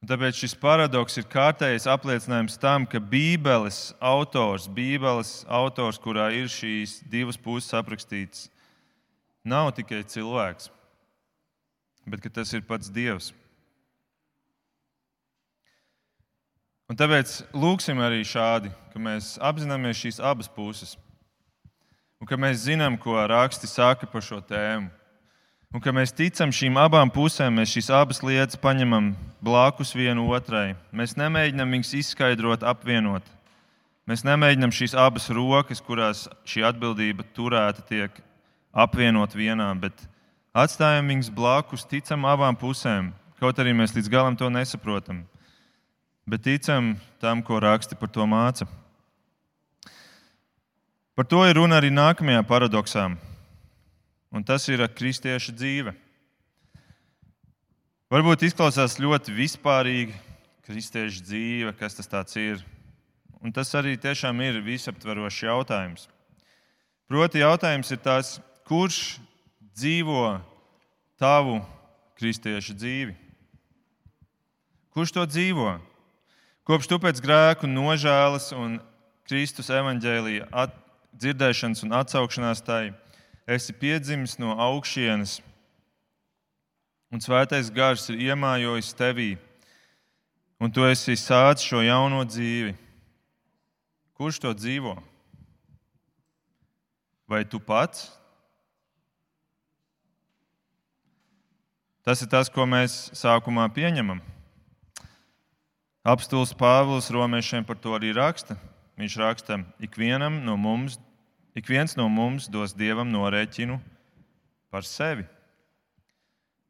[0.00, 6.48] Un tāpēc šis paradoks ir kārtējs apliecinājums tam, ka Bībeles autors, Bībeles autors, kurā ir
[6.52, 8.48] šīs divas puses aprakstītas,
[9.44, 10.70] nav tikai cilvēks,
[12.08, 13.32] bet tas ir pats Dievs.
[16.88, 20.98] Un tāpēc lūksim arī šādi, ka mēs apzināmies šīs abas puses,
[22.20, 24.90] un ka mēs zinām, ko raksti saka par šo tēmu.
[25.74, 29.08] Un ka mēs ticam šīm abām pusēm, mēs šīs abas lietas paņemam
[29.42, 30.76] blakus vienu otrai.
[30.94, 33.26] Mēs nemēģinām viņus izskaidrot, apvienot.
[34.06, 38.22] Mēs nemēģinām šīs abas rokas, kurās šī atbildība turēta, tiek
[38.74, 39.94] apvienot vienā, bet
[40.54, 45.22] atstājam viņus blakus, ticam abām pusēm, kaut arī mēs līdz galam to nesaprotam.
[46.26, 48.66] Bet ticam tam, ko raksti par to māca.
[51.14, 53.10] Par to ir runa arī nākamajā paradoksā,
[54.34, 55.94] un tas ir kristieša dzīve.
[58.10, 60.16] Varbūt izklausās ļoti vispārīgi,
[60.66, 62.64] kristieša dzīve, kas tas ir.
[63.44, 66.08] Un tas arī tiešām ir visaptverošs jautājums.
[67.10, 69.18] Proti, jautājums ir tas, kurš
[69.76, 70.40] dzīvo
[71.20, 71.60] tavu
[72.18, 73.14] kristiešu dzīvi?
[74.94, 75.78] Kurš to dzīvo?
[76.64, 78.78] Kopš tu pēc grēku nožēlas un
[79.28, 80.68] Kristus evaņģēlīja
[81.14, 82.92] dzirdēšanas un atsaukšanās tai
[83.46, 85.38] esi piedzimis no augšienes,
[87.12, 89.34] un svētais gars ir iemājojis tevī,
[90.58, 92.74] un tu esi sācis šo jauno dzīvi.
[94.14, 94.94] Kurš to dzīvo?
[97.28, 98.12] Vai tu pats?
[102.04, 104.18] Tas ir tas, ko mēs sākumā pieņemam.
[106.04, 108.58] Apstults Pāvils romiešiem par to arī raksta.
[109.00, 110.98] Viņš raksta, ikvienam no mums,
[111.56, 113.78] ik viens no mums dos dievam norēķinu
[114.68, 115.24] par sevi.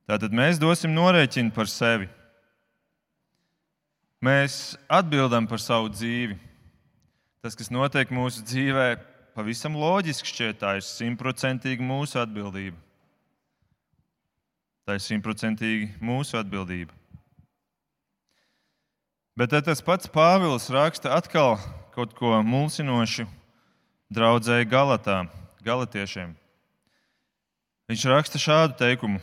[0.07, 2.07] Tātad mēs dosim norēķinu par sevi.
[4.25, 6.39] Mēs atbildam par savu dzīvi.
[7.43, 8.87] Tas, kas notiek mūsu dzīvē,
[9.35, 12.84] pavisam loģiski šķiet, tā ir simtprocentīgi mūsu atbildība.
[14.85, 16.93] Tā ir simtprocentīgi mūsu atbildība.
[19.35, 21.57] Bet tas pats Pāvils raksta atkal
[21.95, 23.25] kaut ko mulsinošu
[24.13, 25.25] draudzēji Galatā,
[25.65, 26.35] Galatiešiem.
[27.89, 29.23] Viņš raksta šādu teikumu: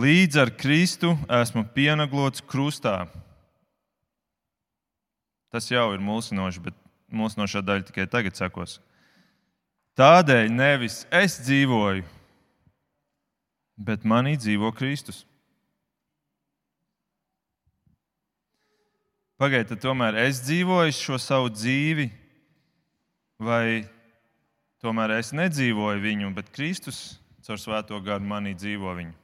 [0.00, 3.04] Līdz ar Kristu esmu pienaglots krustā.
[5.52, 6.80] Tas jau ir mulsinoši, bet
[7.12, 8.80] mulsinošā daļa tikai tagad sekos.
[9.94, 12.02] Tādēļ nevis es dzīvoju,
[13.76, 15.24] bet manī dzīvo Kristus.
[19.40, 22.06] Pagaidiet, tomēr es dzīvoju šo savu dzīvi,
[23.42, 23.82] vai
[24.84, 29.14] tomēr es nedzīvoju viņu, bet Kristus caur Svēto garu manī dzīvo viņu.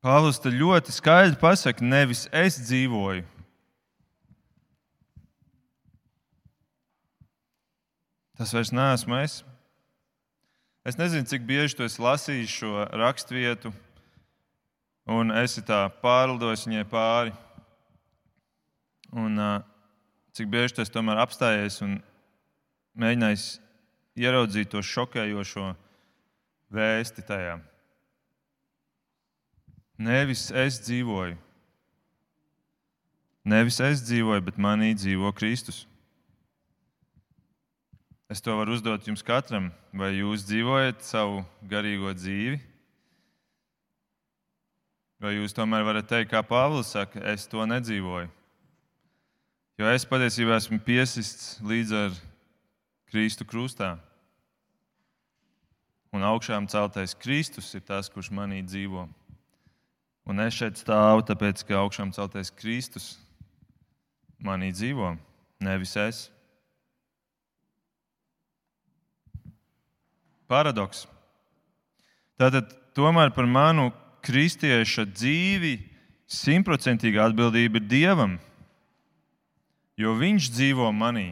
[0.00, 3.26] Pāvils te ļoti skaidri pasakā, nevis es dzīvoju.
[8.40, 9.34] Tas vairs neesmu es.
[10.80, 13.68] Es nezinu, cik bieži tu esi lasījis šo raksturvietu,
[15.12, 17.34] un esi tā pārlidojis viņai pāri.
[19.12, 19.36] Un,
[20.32, 21.98] cik bieži esi tomēr apstājies un
[22.96, 23.44] mēģinājis
[24.24, 25.66] ieraudzīt to šokējošo
[26.72, 27.58] vēsti tajā.
[30.00, 31.36] Nevis es dzīvoju,
[33.52, 35.84] nevis es dzīvoju, bet manī dzīvo Kristus.
[38.30, 39.72] Es to varu uzdot jums katram.
[39.90, 42.60] Vai jūs dzīvojat savu garīgo dzīvi?
[45.20, 48.30] Vai jūs tomēr varat teikt, kā Pāvils saka, es to nedzīvoju?
[49.82, 52.16] Jo es patiesībā esmu piesists līdz ar
[53.10, 53.96] Kristu krustā.
[56.14, 59.08] Un augšām celtais Kristus ir tas, kurš manī dzīvo.
[60.30, 63.16] Un es šeit stāvu, tāpēc ka augšām celtais Kristus
[64.38, 65.16] manī dzīvo.
[65.60, 66.28] nevis es.
[70.50, 71.04] Paradoks.
[72.40, 73.90] Tātad tomēr par manu
[74.26, 75.76] kristieša dzīvi
[76.30, 78.38] simtprocentīga atbildība ir Dievam,
[80.00, 81.30] jo Viņš dzīvo manī.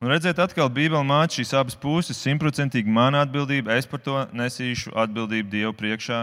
[0.00, 2.18] Un redziet, atkal Bībelē māca šīs abas puses.
[2.20, 6.18] Simtprocentīgi mana atbildība, es par to nesīšu atbildību Dievu priekšā.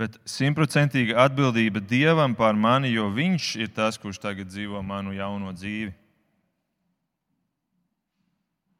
[0.00, 5.54] Bet simtprocentīga atbildība Dievam par mani, jo Viņš ir tas, kurš tagad dzīvo manu jauno
[5.54, 5.94] dzīvi.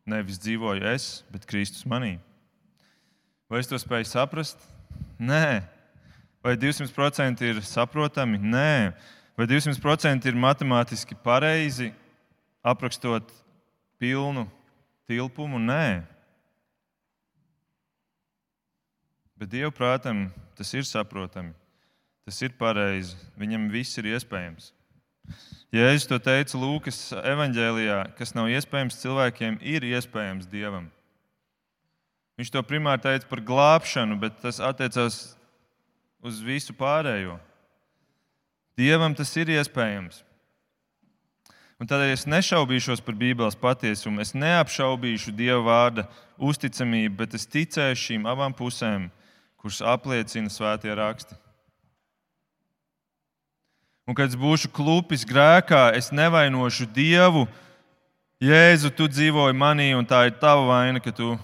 [0.08, 2.16] Nevis dzīvoju es, bet Kristus manī.
[3.50, 4.62] Vai es to spēju saprast?
[5.20, 5.62] Nē.
[6.42, 8.40] Vai 200% ir saprotami?
[8.40, 8.94] Nē.
[9.38, 11.92] Vai 200% ir matemātiski pareizi
[12.64, 13.30] aprakstot
[14.02, 14.48] pilnu
[15.06, 15.60] tilpumu?
[15.62, 16.02] Nē.
[19.38, 21.50] Bet Dievprātam tas ir saprotami,
[22.22, 24.68] tas ir pareizi, viņam viss ir iespējams.
[25.72, 30.90] Jēzus to teica Lūkas evanģēlijā, kas nav iespējams cilvēkiem, ir iespējams Dievam.
[32.36, 35.22] Viņš to primāri teica par glābšanu, bet tas attiecās
[36.20, 37.38] uz visu pārējo.
[38.76, 40.20] Dievam tas ir iespējams.
[41.80, 46.04] Un tādēļ es nešaubīšos par Bībeles patiesumu, es neapšaubīšu Dieva vārda
[46.36, 49.08] uzticamību, bet es ticēšu šīm abām pusēm,
[49.58, 51.34] kuras apliecina svētie raksti.
[54.06, 57.46] Un, kad es būšu klupis grēkā, es nevainošu Dievu.
[58.42, 61.36] Jēzu, tu dzīvoji manī, un tā ir tava vaina, ka tu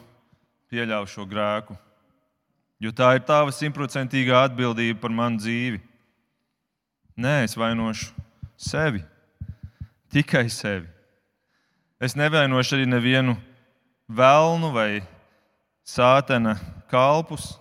[0.73, 1.77] pieļāvi šo grēku.
[2.83, 5.79] Jo tā ir tava simtprocentīgā atbildība par manu dzīvi.
[7.19, 8.11] Nē, es vainošu
[8.59, 9.05] sevi
[10.13, 10.87] tikai sevi.
[12.01, 13.35] Es nevainošu arī nevienu
[14.09, 15.03] vēlnu vai
[15.87, 16.57] sātana
[16.91, 17.57] kalpus,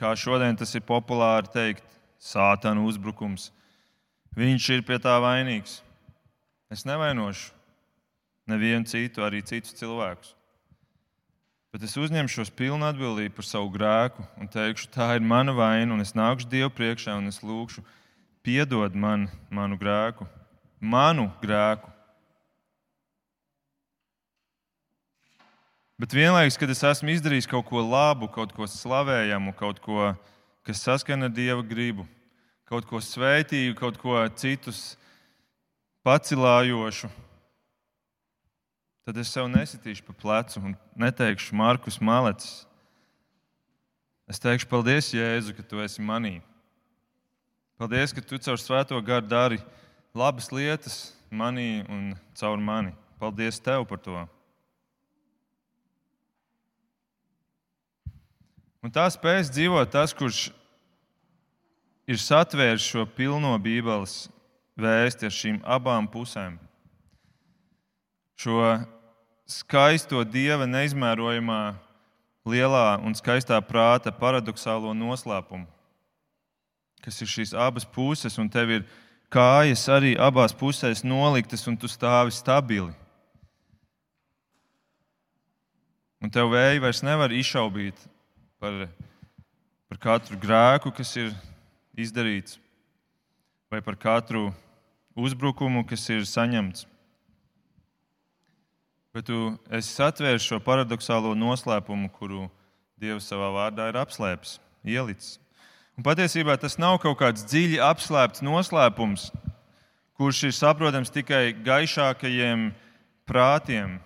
[0.00, 1.84] kā šodien tas ir populāri teikt,
[2.18, 3.50] sātana uzbrukums.
[4.36, 5.80] Viņš ir pie tā vainīgs.
[6.72, 7.54] Es nevainošu
[8.46, 10.34] nevienu citu, arī citus cilvēkus.
[11.72, 16.04] Bet es uzņemšos pilnu atbildību par savu grēku un teikšu, tā ir mana vaina, un
[16.04, 17.84] es nākšu Dievu priekšā un es lūgšu,
[18.46, 20.28] piedod man manu grēku
[20.80, 21.90] manu grēku.
[25.96, 30.10] Bet vienlaikus, kad es esmu izdarījis kaut ko labu, kaut ko slavējamu, kaut ko,
[30.66, 32.04] kas saskana ar Dieva gribu,
[32.66, 34.96] kaut ko svētīgu, kaut ko citus
[36.06, 37.10] pacilājošu,
[39.06, 42.64] tad es sev nesitīšu pa plecu un neteikšu, Markus Malecis.
[44.26, 46.40] Es teikšu, paldies, Jēzu, ka tu esi manī.
[47.78, 49.60] Paldies, ka tu caur svēto garu dari
[50.16, 52.94] labas lietas manī un caur mani.
[53.20, 54.16] Paldies tev par to!
[58.82, 60.48] Un tā spējas dzīvot tas, kurš
[62.06, 64.26] ir satvēris šo pilno Bībeles
[64.78, 66.58] vēsti ar šīm abām pusēm.
[68.36, 68.60] Šo
[69.48, 71.76] skaisto dieva neizmērojamā,
[72.46, 75.66] lielā un skaistā prāta paradoxālo noslēpumu,
[77.02, 78.84] kas ir šīs abas puses, un tev ir
[79.32, 82.92] kājas arī abās pusēs noliktas, un tu stāvi stabili.
[86.22, 87.98] Un tev vēja vairs nevar izšaubīt
[88.60, 88.86] par,
[89.90, 91.34] par katru grēku, kas ir
[91.96, 92.58] izdarīts,
[93.72, 94.50] vai par katru
[95.16, 96.84] uzbrukumu, kas ir saņemts.
[99.16, 102.50] Bet tu esi satvēris šo paradoxālo noslēpumu, kuru
[103.00, 105.38] Dievs savā vārdā ir apslēpis, ielicis.
[105.96, 109.30] Un patiesībā tas nav kaut kāds dziļi apslēpts noslēpums,
[110.16, 112.70] kurš ir saprotams tikai gaišākajiem
[113.28, 113.96] prātiem.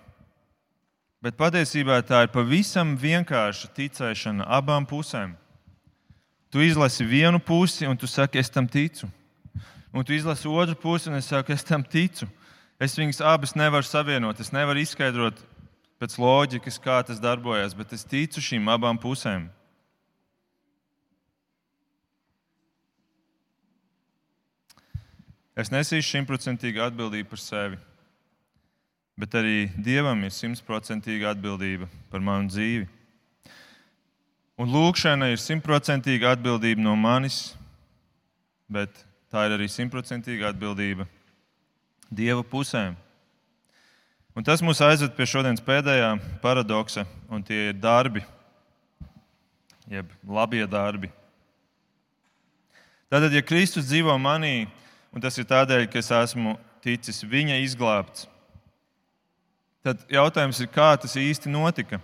[1.21, 5.35] Bet patiesībā tā ir pavisam vienkārša ticēšana abām pusēm.
[6.51, 9.07] Tu izlasi vienu pusi, un tu saki, es tam ticu.
[9.93, 12.27] Un tu izlasi otru pusi, un es saku, es tam ticu.
[12.81, 14.39] Es viņas abas nevaru savienot.
[14.43, 15.39] Es nevaru izskaidrot
[16.01, 19.47] pēc loģikas, kā tas darbojas, bet es ticu šīm abām pusēm.
[25.55, 27.77] Es nesīšu simtprocentīgu atbildību par sevi,
[29.19, 32.87] bet arī Dievam ir simtprocentīga atbildība par manu dzīvi.
[34.61, 37.55] Un lūkšana ir simtprocentīga atbildība no manis,
[38.69, 38.93] bet
[39.33, 41.07] tā ir arī simtprocentīga atbildība
[42.11, 42.93] Dieva pusēm.
[44.37, 46.11] Un tas mūs aizved pie šodienas pēdējā
[46.43, 48.21] paradoksa, un tie ir darbi,
[49.89, 51.09] jeb labie darbi.
[53.09, 54.67] Tātad, ja Kristus dzīvo manī,
[55.09, 56.53] un tas ir tādēļ, ka es esmu
[56.85, 58.29] ticis viņa izglābts.
[59.81, 62.03] Tad jautājums ir, kā tas īsti notika?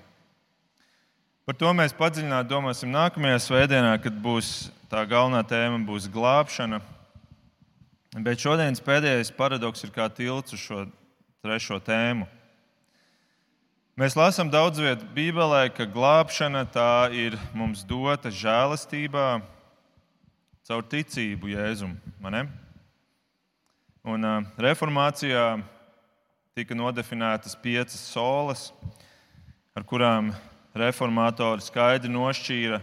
[1.47, 4.47] Par to mēs padziļināti domāsim nākamajā svētdienā, kad būs
[4.91, 6.81] tā galvenā tēma būs glābšana.
[8.19, 10.81] Bet šodienas pēdējais paradoks ir kā tilts uz šo
[11.39, 12.27] trešo tēmu.
[13.95, 19.39] Mēs lasām daudz vietā Bībelē, ka glābšana tā ir mums dota žēlastībā
[20.67, 21.95] caur ticību Jēzum.
[24.03, 25.47] Un, uh, reformācijā
[26.59, 28.67] tika nodefinētas piecas solas,
[29.71, 30.35] ar kurām
[30.78, 32.80] reformatori skaidri nošķīra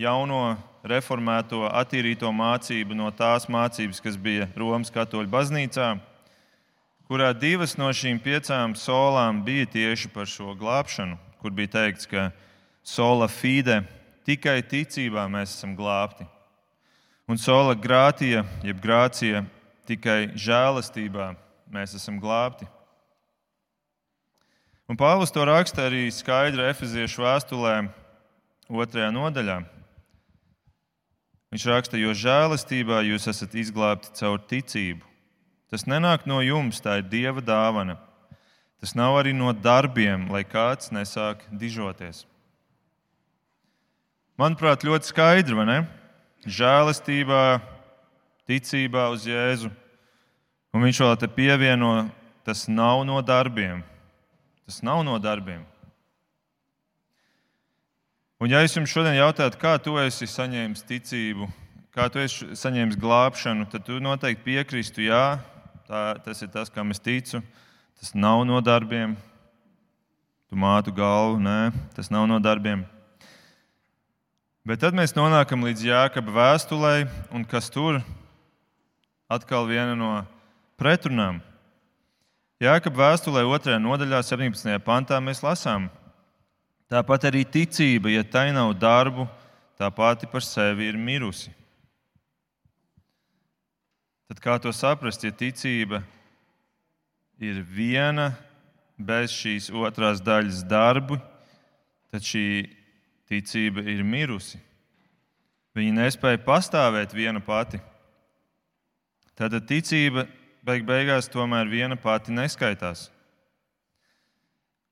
[0.00, 5.88] jauno reformēto attīrīto mācību no tās mācības, kas bija Romas katoļu baznīcā,
[7.08, 12.30] kurā divas no šīm piecām solām bija tieši par šo glābšanu, kur bija teikts, ka
[12.86, 13.82] sola fide
[14.26, 16.26] tikai ticībā mēs esam glābti,
[17.26, 19.44] un sola grātija, jeb grācija
[19.86, 21.32] tikai žēlastībā
[21.72, 22.66] mēs esam glābti.
[24.86, 27.88] Un Pāvils to raksta arī skaidri Efeziešu vēstulē,
[28.70, 29.56] otrajā nodaļā.
[31.50, 35.02] Viņš raksta, jo žēlastībā jūs esat izglābti caur ticību.
[35.66, 37.96] Tas nenāk no jums, tā ir Dieva dāvana.
[38.78, 42.22] Tas nav arī no darbiem, lai kāds nesāk dižoties.
[44.38, 45.78] Manuprāt, ļoti skaidri, vai ne?
[46.46, 47.58] Žēlastībā,
[48.46, 49.72] ticībā uz Jēzu.
[50.76, 51.92] Un viņš vēl te pievieno,
[52.46, 53.82] tas nav no darbiem.
[54.66, 55.62] Tas nav no darbiem.
[58.42, 61.46] Un, ja es jums šodien jautātu, kā tu esi saņēmis ticību,
[61.94, 65.38] kā tu esi saņēmis glābšanu, tad tu noteikti piekristu, jā,
[65.86, 67.40] tā, tas ir tas, kam es ticu.
[67.96, 69.14] Tas nav no darbiem.
[70.50, 72.84] Tu mātu galvu, nē, tas nav no darbiem.
[74.66, 76.94] Bet tad mēs nonākam līdz Jāekaba vēstulē,
[77.30, 78.02] un kas tur
[79.30, 80.10] atkal viena no
[80.76, 81.38] pretrunām.
[82.56, 83.74] Jākab vēstulē 2.
[83.84, 84.78] nodaļā, 17.
[84.80, 85.90] pantā mēs lasām,
[86.88, 89.26] tāpat arī ticība, ja tai nav darbu,
[89.76, 91.52] tā pati par sevi ir mirusi.
[94.30, 96.00] Tad kā to saprast, ja ticība
[97.36, 98.30] ir viena
[98.96, 101.20] bez šīs otrās daļas darbu,
[102.08, 102.46] tad šī
[103.28, 104.56] ticība ir mirusi.
[105.76, 107.82] Viņa nespēja pastāvēt viena pati.
[109.36, 110.24] Tad ticība
[110.66, 113.06] beig beigās tomēr viena pati neskaitās.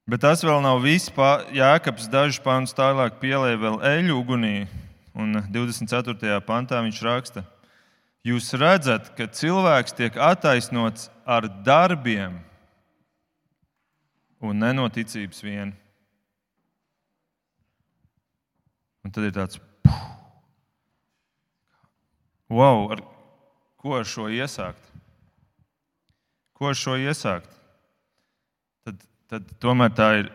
[0.06, 1.10] Bet tas vēl nav viss.
[1.56, 4.68] Jēkabs dažus pāns tālāk pielēja vēl eļu ugunī,
[5.16, 6.38] un 24.
[6.46, 7.44] pantā viņš raksta,
[8.22, 12.38] jūs redzat, ka cilvēks tiek attaisnots ar darbiem
[14.44, 15.74] un nenoticības vien.
[19.04, 19.58] Un tad ir tāds,
[22.48, 23.02] wow, ar
[23.80, 24.93] ko ar šo iesākt?
[26.64, 27.50] Ko ar šo iesākt?
[28.88, 30.30] Tad, tad tomēr tā ir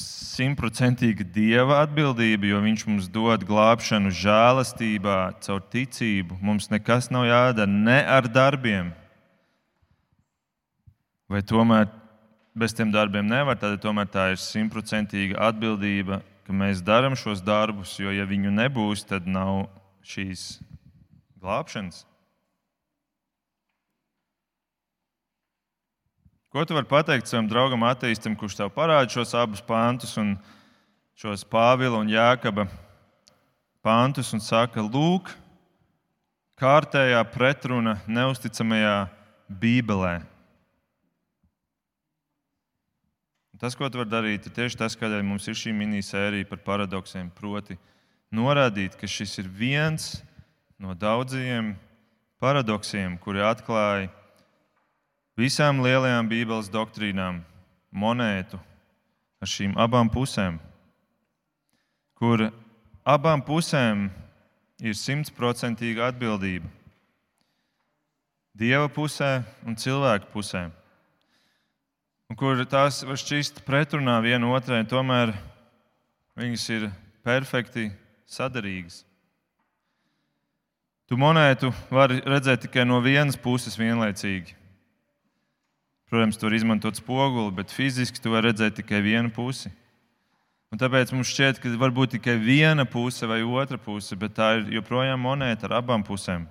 [0.00, 6.38] simtprocentīga dieva atbildība, jo viņš mums dod glābšanu žēlastībā, caur ticību.
[6.40, 8.94] Mums nekas nav jādara ne ar darbiem.
[11.28, 11.92] Vai tomēr
[12.56, 13.60] bez tiem darbiem nevar?
[13.60, 19.04] Tad tomēr tā ir simtprocentīga atbildība, ka mēs darām šos darbus, jo ja viņu nebūs,
[19.12, 19.66] tad nav
[20.00, 20.54] šīs
[21.36, 22.06] glābšanas.
[26.48, 30.30] Ko tu vari pateikt savam draugam, attīstam, kurš tev parāda šos abus pāntus, un
[31.12, 32.64] šos Pāvila un Jākaba
[33.84, 35.28] pāntus, un saka, lūk,
[36.56, 38.96] kārtējā pretruna neusticamajā
[39.60, 40.14] Bībelē.
[43.60, 47.28] Tas, ko tu vari darīt, ir tieši tas, kādēļ mums ir šī minisērija par paradoksiem.
[47.28, 47.76] Proti,
[48.32, 50.14] norādīt, ka šis ir viens
[50.80, 51.74] no daudziem
[52.40, 54.08] paradoksiem, kuri atklāja
[55.38, 57.42] visām lielajām Bībeles doktrīnām
[57.94, 58.58] monētu
[59.38, 60.58] ar šīm abām pusēm,
[62.18, 62.48] kur
[63.06, 64.08] abām pusēm
[64.82, 66.66] ir simtprocentīga atbildība.
[68.58, 70.66] Dieva pusē un cilvēka pusē.
[72.28, 75.30] Un kur tās var šķist pretrunā viena otrai, tomēr
[76.36, 76.88] viņas ir
[77.24, 77.86] perfekti
[78.28, 79.04] sadarīgas.
[81.08, 84.57] Tu monētu vari redzēt tikai no vienas puses vienlaicīgi.
[86.08, 89.68] Protams, tur izmantot spoguli, bet fiziski tu vari redzēt tikai vienu pusi.
[90.72, 94.54] Un tāpēc mums šķiet, ka var būt tikai viena puse vai otra puse, bet tā
[94.58, 96.46] ir joprojām monēta ar abām pusēm.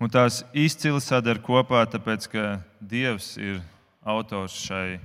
[0.00, 2.44] Un tās izcili sadara kopā, tāpēc ka
[2.80, 3.60] Dievs ir
[4.00, 5.00] autors šai,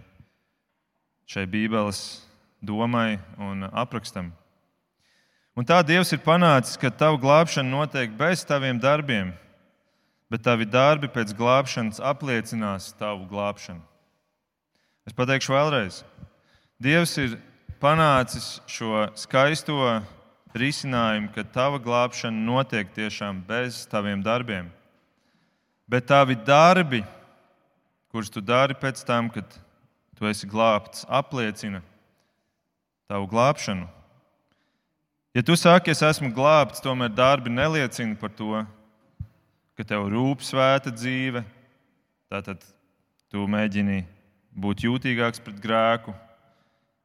[1.28, 2.02] šai Bībeles
[2.64, 4.32] domai un aprakstam.
[5.56, 9.34] Un tā Dievs ir panācis, ka tavu glābšanu notiek bez taviem darbiem
[10.32, 13.82] bet tavi darbi pēc glābšanas apliecinās tavu glābšanu.
[15.06, 16.02] Es pateikšu vēlreiz.
[16.82, 17.38] Dievs ir
[17.80, 19.78] panācis šo skaisto
[20.56, 24.72] risinājumu, ka tava glābšana notiek tiešām bez taviem darbiem.
[25.88, 27.04] bet tavi darbi,
[28.10, 29.46] kurus tu dari pēc tam, kad
[30.18, 31.82] tu esi glābts, apliecina
[33.08, 33.86] tavu glābšanu.
[35.36, 38.64] Ja tu saki, es esmu glābts, tomēr darbi neliecina par to,
[39.76, 41.44] ka tev rūp svēta dzīve,
[42.32, 42.64] tad
[43.32, 44.06] tu mēģini
[44.56, 46.14] būt jūtīgāks pret grēku,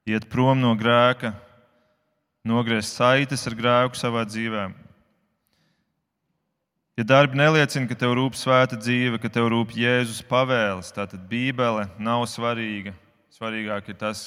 [0.06, 1.32] iet prom no grēka,
[2.46, 4.68] nogriezt saites ar grēku savā dzīvē.
[6.98, 11.86] Ja darbi neliecina, ka tev rūp svēta dzīve, ka tev rūp Jēzus pavēles, tad Bībele
[11.98, 12.92] nav svarīga.
[13.32, 14.24] Svarīgāk ir tas,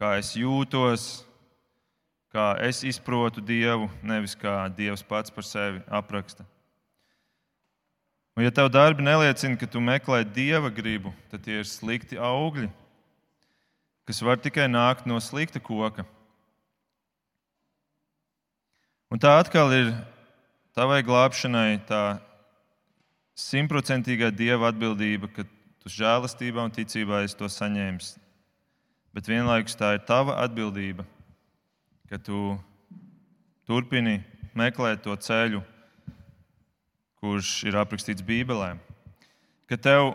[0.00, 1.04] kā es jūtos,
[2.34, 6.42] kā es izprotu Dievu, nevis kā Dievs pats par sevi apraksta.
[8.38, 12.70] Un, ja tev darbi neliecina, ka tu meklē dieva gribu, tad tie ir slikti augļi,
[14.06, 16.06] kas var tikai nākt no slikta koka.
[19.10, 19.90] Un tā atkal ir
[20.76, 22.20] tavai glābšanai tā
[23.34, 25.44] simtprocentīgā dieva atbildība, ka
[25.82, 28.14] tu žēlastībā un ticībā esi to saņēmis.
[29.10, 31.02] Bet vienlaikus tā ir tava atbildība,
[32.06, 32.54] ka tu
[33.66, 34.20] turpini
[34.54, 35.64] meklēt to ceļu,
[37.20, 38.74] kurš ir aprakstīts Bībelē.
[39.68, 40.14] Ka tev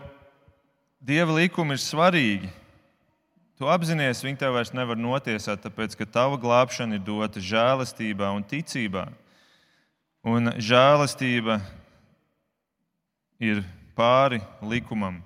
[0.99, 2.49] dieva likumi ir svarīgi.
[3.56, 8.43] Tu apzinājies, viņi tev vairs nevar notiesāt, tāpēc ka tava glābšana ir dota žēlastībā un
[8.43, 9.06] ticībā.
[10.26, 11.62] Un žēlastība
[13.39, 13.62] ir
[13.95, 15.22] pāri likumam.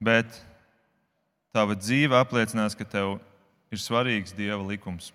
[0.00, 0.28] Bet
[1.54, 3.16] tava dzīve apliecinās, ka tev
[3.72, 5.14] ir svarīgs dieva likums.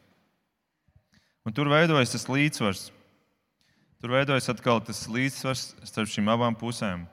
[1.45, 2.87] Un tur veidojas tas līdzsvars.
[4.05, 7.07] Tur veidojas atkal tas līdzsvars starp šīm abām pusēm.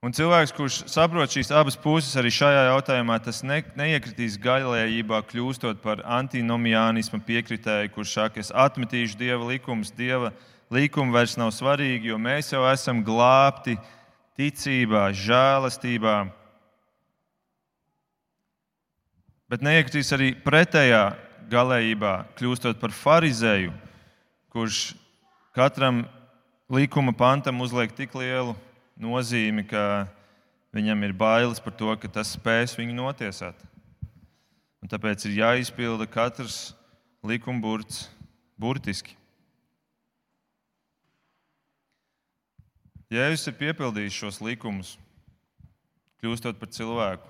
[0.00, 5.82] Un cilvēks, kurš saprot šīs abas puses arī šajā jautājumā, tas ne, neiekritīs gaļējībā, kļūstot
[5.84, 10.30] par antinomiānismu piekritēju, kurš saka, es atmetīšu dieva likumus, dieva
[10.72, 13.76] likumi vairs nav svarīgi, jo mēs jau esam glābti
[14.40, 16.16] ticībā, žēlastībā.
[19.52, 21.04] Bet neiekritīs arī pretējā
[21.52, 23.76] galējībā, kļūstot par farizēju,
[24.48, 24.82] kurš
[25.52, 26.06] katram
[26.72, 28.54] likuma pantam uzliek tik lielu
[28.96, 30.08] nozīmi, ka
[30.72, 33.56] viņam ir bailes par to, ka tas spēs viņu notiesāt.
[34.82, 36.72] Un tāpēc ir jāizpilda katrs
[37.22, 38.06] likuma burts
[38.58, 39.14] burtiski.
[43.12, 44.94] Jēzus ir piepildījis šos likumus,
[46.22, 47.28] kļūstot par cilvēku.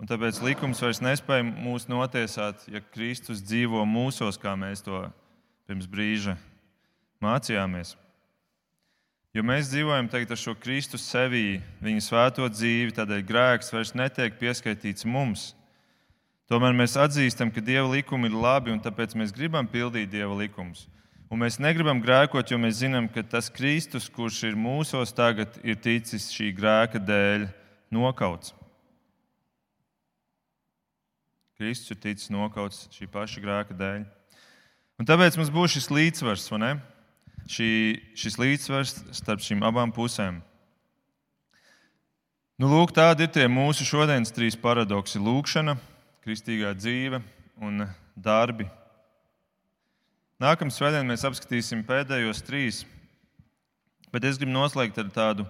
[0.00, 5.04] Un tāpēc likums vairs nespēja mūs notiesāt, ja Kristus dzīvo mūsos, kā mēs to
[5.68, 6.38] pirms brīža
[7.24, 7.96] mācījāmies.
[9.34, 14.36] Jo mēs dzīvojam tagad ar šo Kristu sevī, viņa svēto dzīvi, tādēļ grēks vairs netiek
[14.38, 15.48] pieskaitīts mums.
[16.46, 20.84] Tomēr mēs atzīstam, ka Dieva likumi ir labi, un tāpēc mēs gribam pildīt Dieva likumus.
[21.32, 25.80] Un mēs negribam grēkot, jo mēs zinām, ka tas Kristus, kurš ir mūsos tagad, ir
[25.82, 27.48] ticis šī grēka dēļ
[27.96, 28.54] nokauts.
[31.58, 34.04] Kristus ir ticis nokauts šī paša grēka dēļ.
[35.02, 36.74] Un tāpēc mums būs šis līdzsvars, vai ne?
[37.50, 37.70] Šī,
[38.16, 40.40] šis līdzsvars starp šīm abām pusēm.
[42.54, 45.74] Nu, lūk, tādi ir tie mūsu šodienas trīs paradoksi- lūkšana,
[46.22, 47.22] kristīgā dzīve
[47.58, 48.68] un darbi.
[50.38, 52.84] Nākamā svētdienā mēs apskatīsim pēdējos trīs,
[54.12, 55.46] bet es gribu noslēgt ar tādu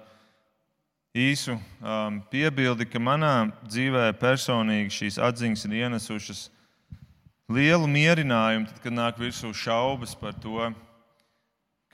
[1.14, 6.48] īsu um, piebildi, ka manā dzīvē personīgi šīs atziņas ir ienesušas
[7.52, 10.72] lielu mierinājumu, tad, kad nāk virsū šaubas par to,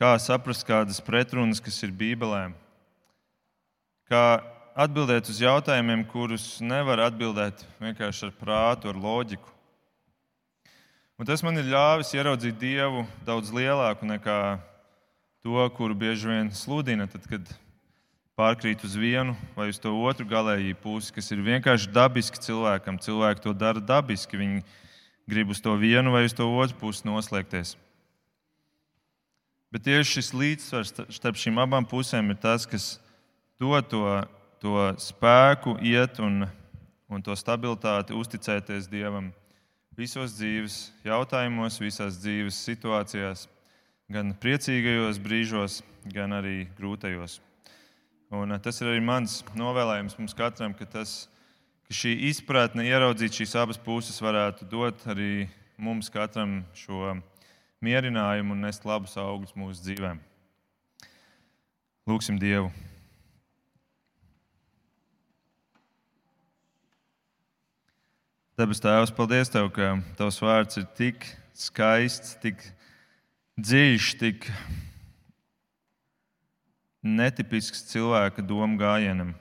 [0.00, 2.46] kā saprast kādas pretrunas, kas ir Bībelē,
[4.08, 4.40] kā
[4.72, 9.52] atbildēt uz jautājumiem, kurus nevar atbildēt vienkārši ar prātu, ar loģiku.
[11.20, 14.38] Un tas man ir ļāvis ieraudzīt Dievu daudz lielāku nekā
[15.44, 17.52] to, kuru bieži vien sludina, tad, kad
[18.40, 22.96] pārkrīt uz vienu vai uz to otru galēju pusi, kas ir vienkārši dabiski cilvēkam.
[23.04, 24.40] Cilvēki to dara dabiski.
[24.40, 24.64] Viņi
[25.28, 27.76] grib uz to vienu vai uz to otru pusi noslēgties.
[29.70, 32.96] Bet tieši šis līdzsvars starp šīm abām pusēm ir tas, kas
[33.60, 34.02] dod to,
[34.58, 36.42] to spēku, iet un,
[37.06, 39.30] un to stabilitāti, uzticēties Dievam
[39.94, 43.46] visos dzīves jautājumos, visās dzīves situācijās,
[44.10, 47.38] gan priecīgajos brīžos, gan arī grūtajos.
[48.34, 51.28] Un eh, tas ir arī mans novēlējums mums katram, ka, tas,
[51.86, 55.48] ka šī izpratne, ieraudzīt šīs abas puses, varētu dot arī
[55.78, 57.20] mums katram šo
[57.80, 60.18] mierinājumu un nest labus augļus mūsu dzīvēm.
[62.10, 62.68] Lūksim Dievu!
[68.60, 71.24] Debes Tēvs, paldies Tev, ka Tavs vārds ir tik
[71.56, 72.60] skaists, tik
[73.56, 74.44] dziļš, tik
[77.00, 79.32] netipisks cilvēka domu gājienam.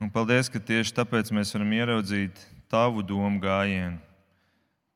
[0.00, 2.40] Un paldies, ka tieši tāpēc mēs varam ieraudzīt
[2.72, 4.00] tavu domu gājienu.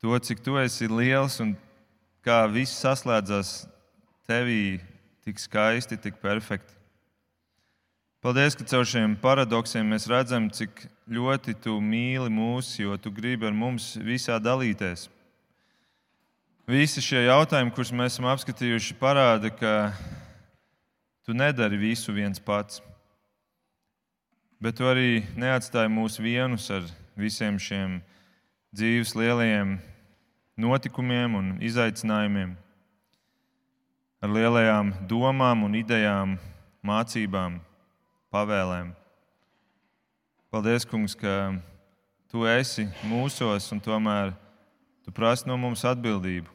[0.01, 1.53] To, cik tu esi liels un
[2.27, 3.61] kā viss saslēdzas
[4.27, 4.81] tevī
[5.23, 6.73] tik skaisti, tik perfekti.
[8.23, 13.47] Paldies, ka caur šiem paradoksiem mēs redzam, cik ļoti tu mīli mūs, jo tu gribi
[13.47, 15.05] ar mums visā dalīties.
[16.67, 19.73] Visi šie jautājumi, kurus mēs esam apskatījuši, parāda, ka
[21.23, 22.81] tu nedari visu viens pats.
[24.59, 26.83] Bet tu arī neatstāji mūs vienus ar
[27.15, 28.01] visiem šiem
[28.75, 29.77] dzīves lielajiem
[30.57, 32.55] notikumiem un izaicinājumiem,
[34.21, 36.35] ar lielajām domām un idejām,
[36.81, 37.59] mācībām
[38.33, 38.91] pavēlēm.
[40.51, 41.55] Paldies, Kungs, ka
[42.27, 44.33] Tu esi mūsos un tomēr
[45.05, 46.49] Tu prasi no mums atbildību.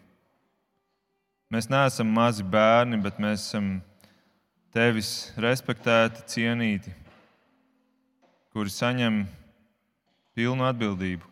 [1.52, 3.74] Mēs neesam mazi bērni, bet mēs esam
[4.72, 6.92] Tevis respektēti, cienīti,
[8.52, 9.18] kuri saņem
[10.36, 11.31] pilnu atbildību.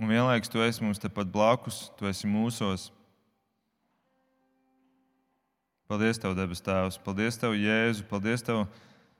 [0.00, 2.90] Un vienlaikus Tu esi mums tepat blakus, Tu esi mūsos.
[5.88, 6.96] Paldies, Tev, debes Tēvs!
[7.04, 8.06] Paldies, Tev, Jēzu!
[8.08, 8.62] Paldies, Tev,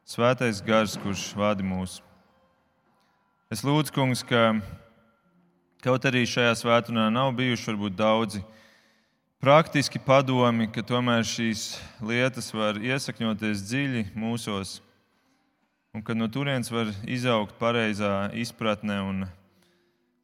[0.08, 1.98] Svētais Gars, kurš vada mūs!
[3.52, 4.54] Es lūdzu, Kungs, ka
[5.84, 8.40] kaut arī šajā svētdienā nav bijuši varbūt daudzi
[9.44, 14.78] praktiski padomi, ka tomēr šīs lietas var iesakņoties dziļi mūsos,
[15.92, 19.24] un ka no turienes var izaugt pareizā izpratne un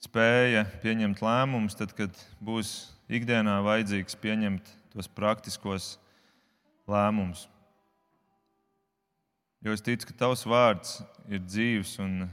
[0.02, 5.96] spēja pieņemt lēmumus, tad, kad būs ikdienā vajadzīgs pieņemt tos praktiskos
[6.88, 7.46] lēmumus.
[9.64, 12.28] Jo es ticu, ka tavs vārds ir dzīves, un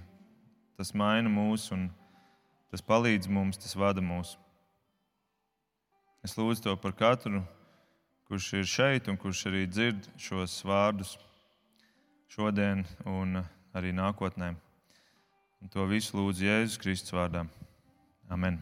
[0.77, 1.87] tas maina mūs, un
[2.69, 4.35] tas palīdz mums, tas vada mūs.
[6.25, 7.41] Es lūdzu to par katru,
[8.29, 11.15] kurš ir šeit un kurš arī dzird šos vārdus
[12.33, 13.41] šodien un
[13.77, 14.55] arī nākotnē.
[15.65, 17.41] Un to visu lūdzu Jēzus Kristus vārdā.
[18.29, 18.59] Amen.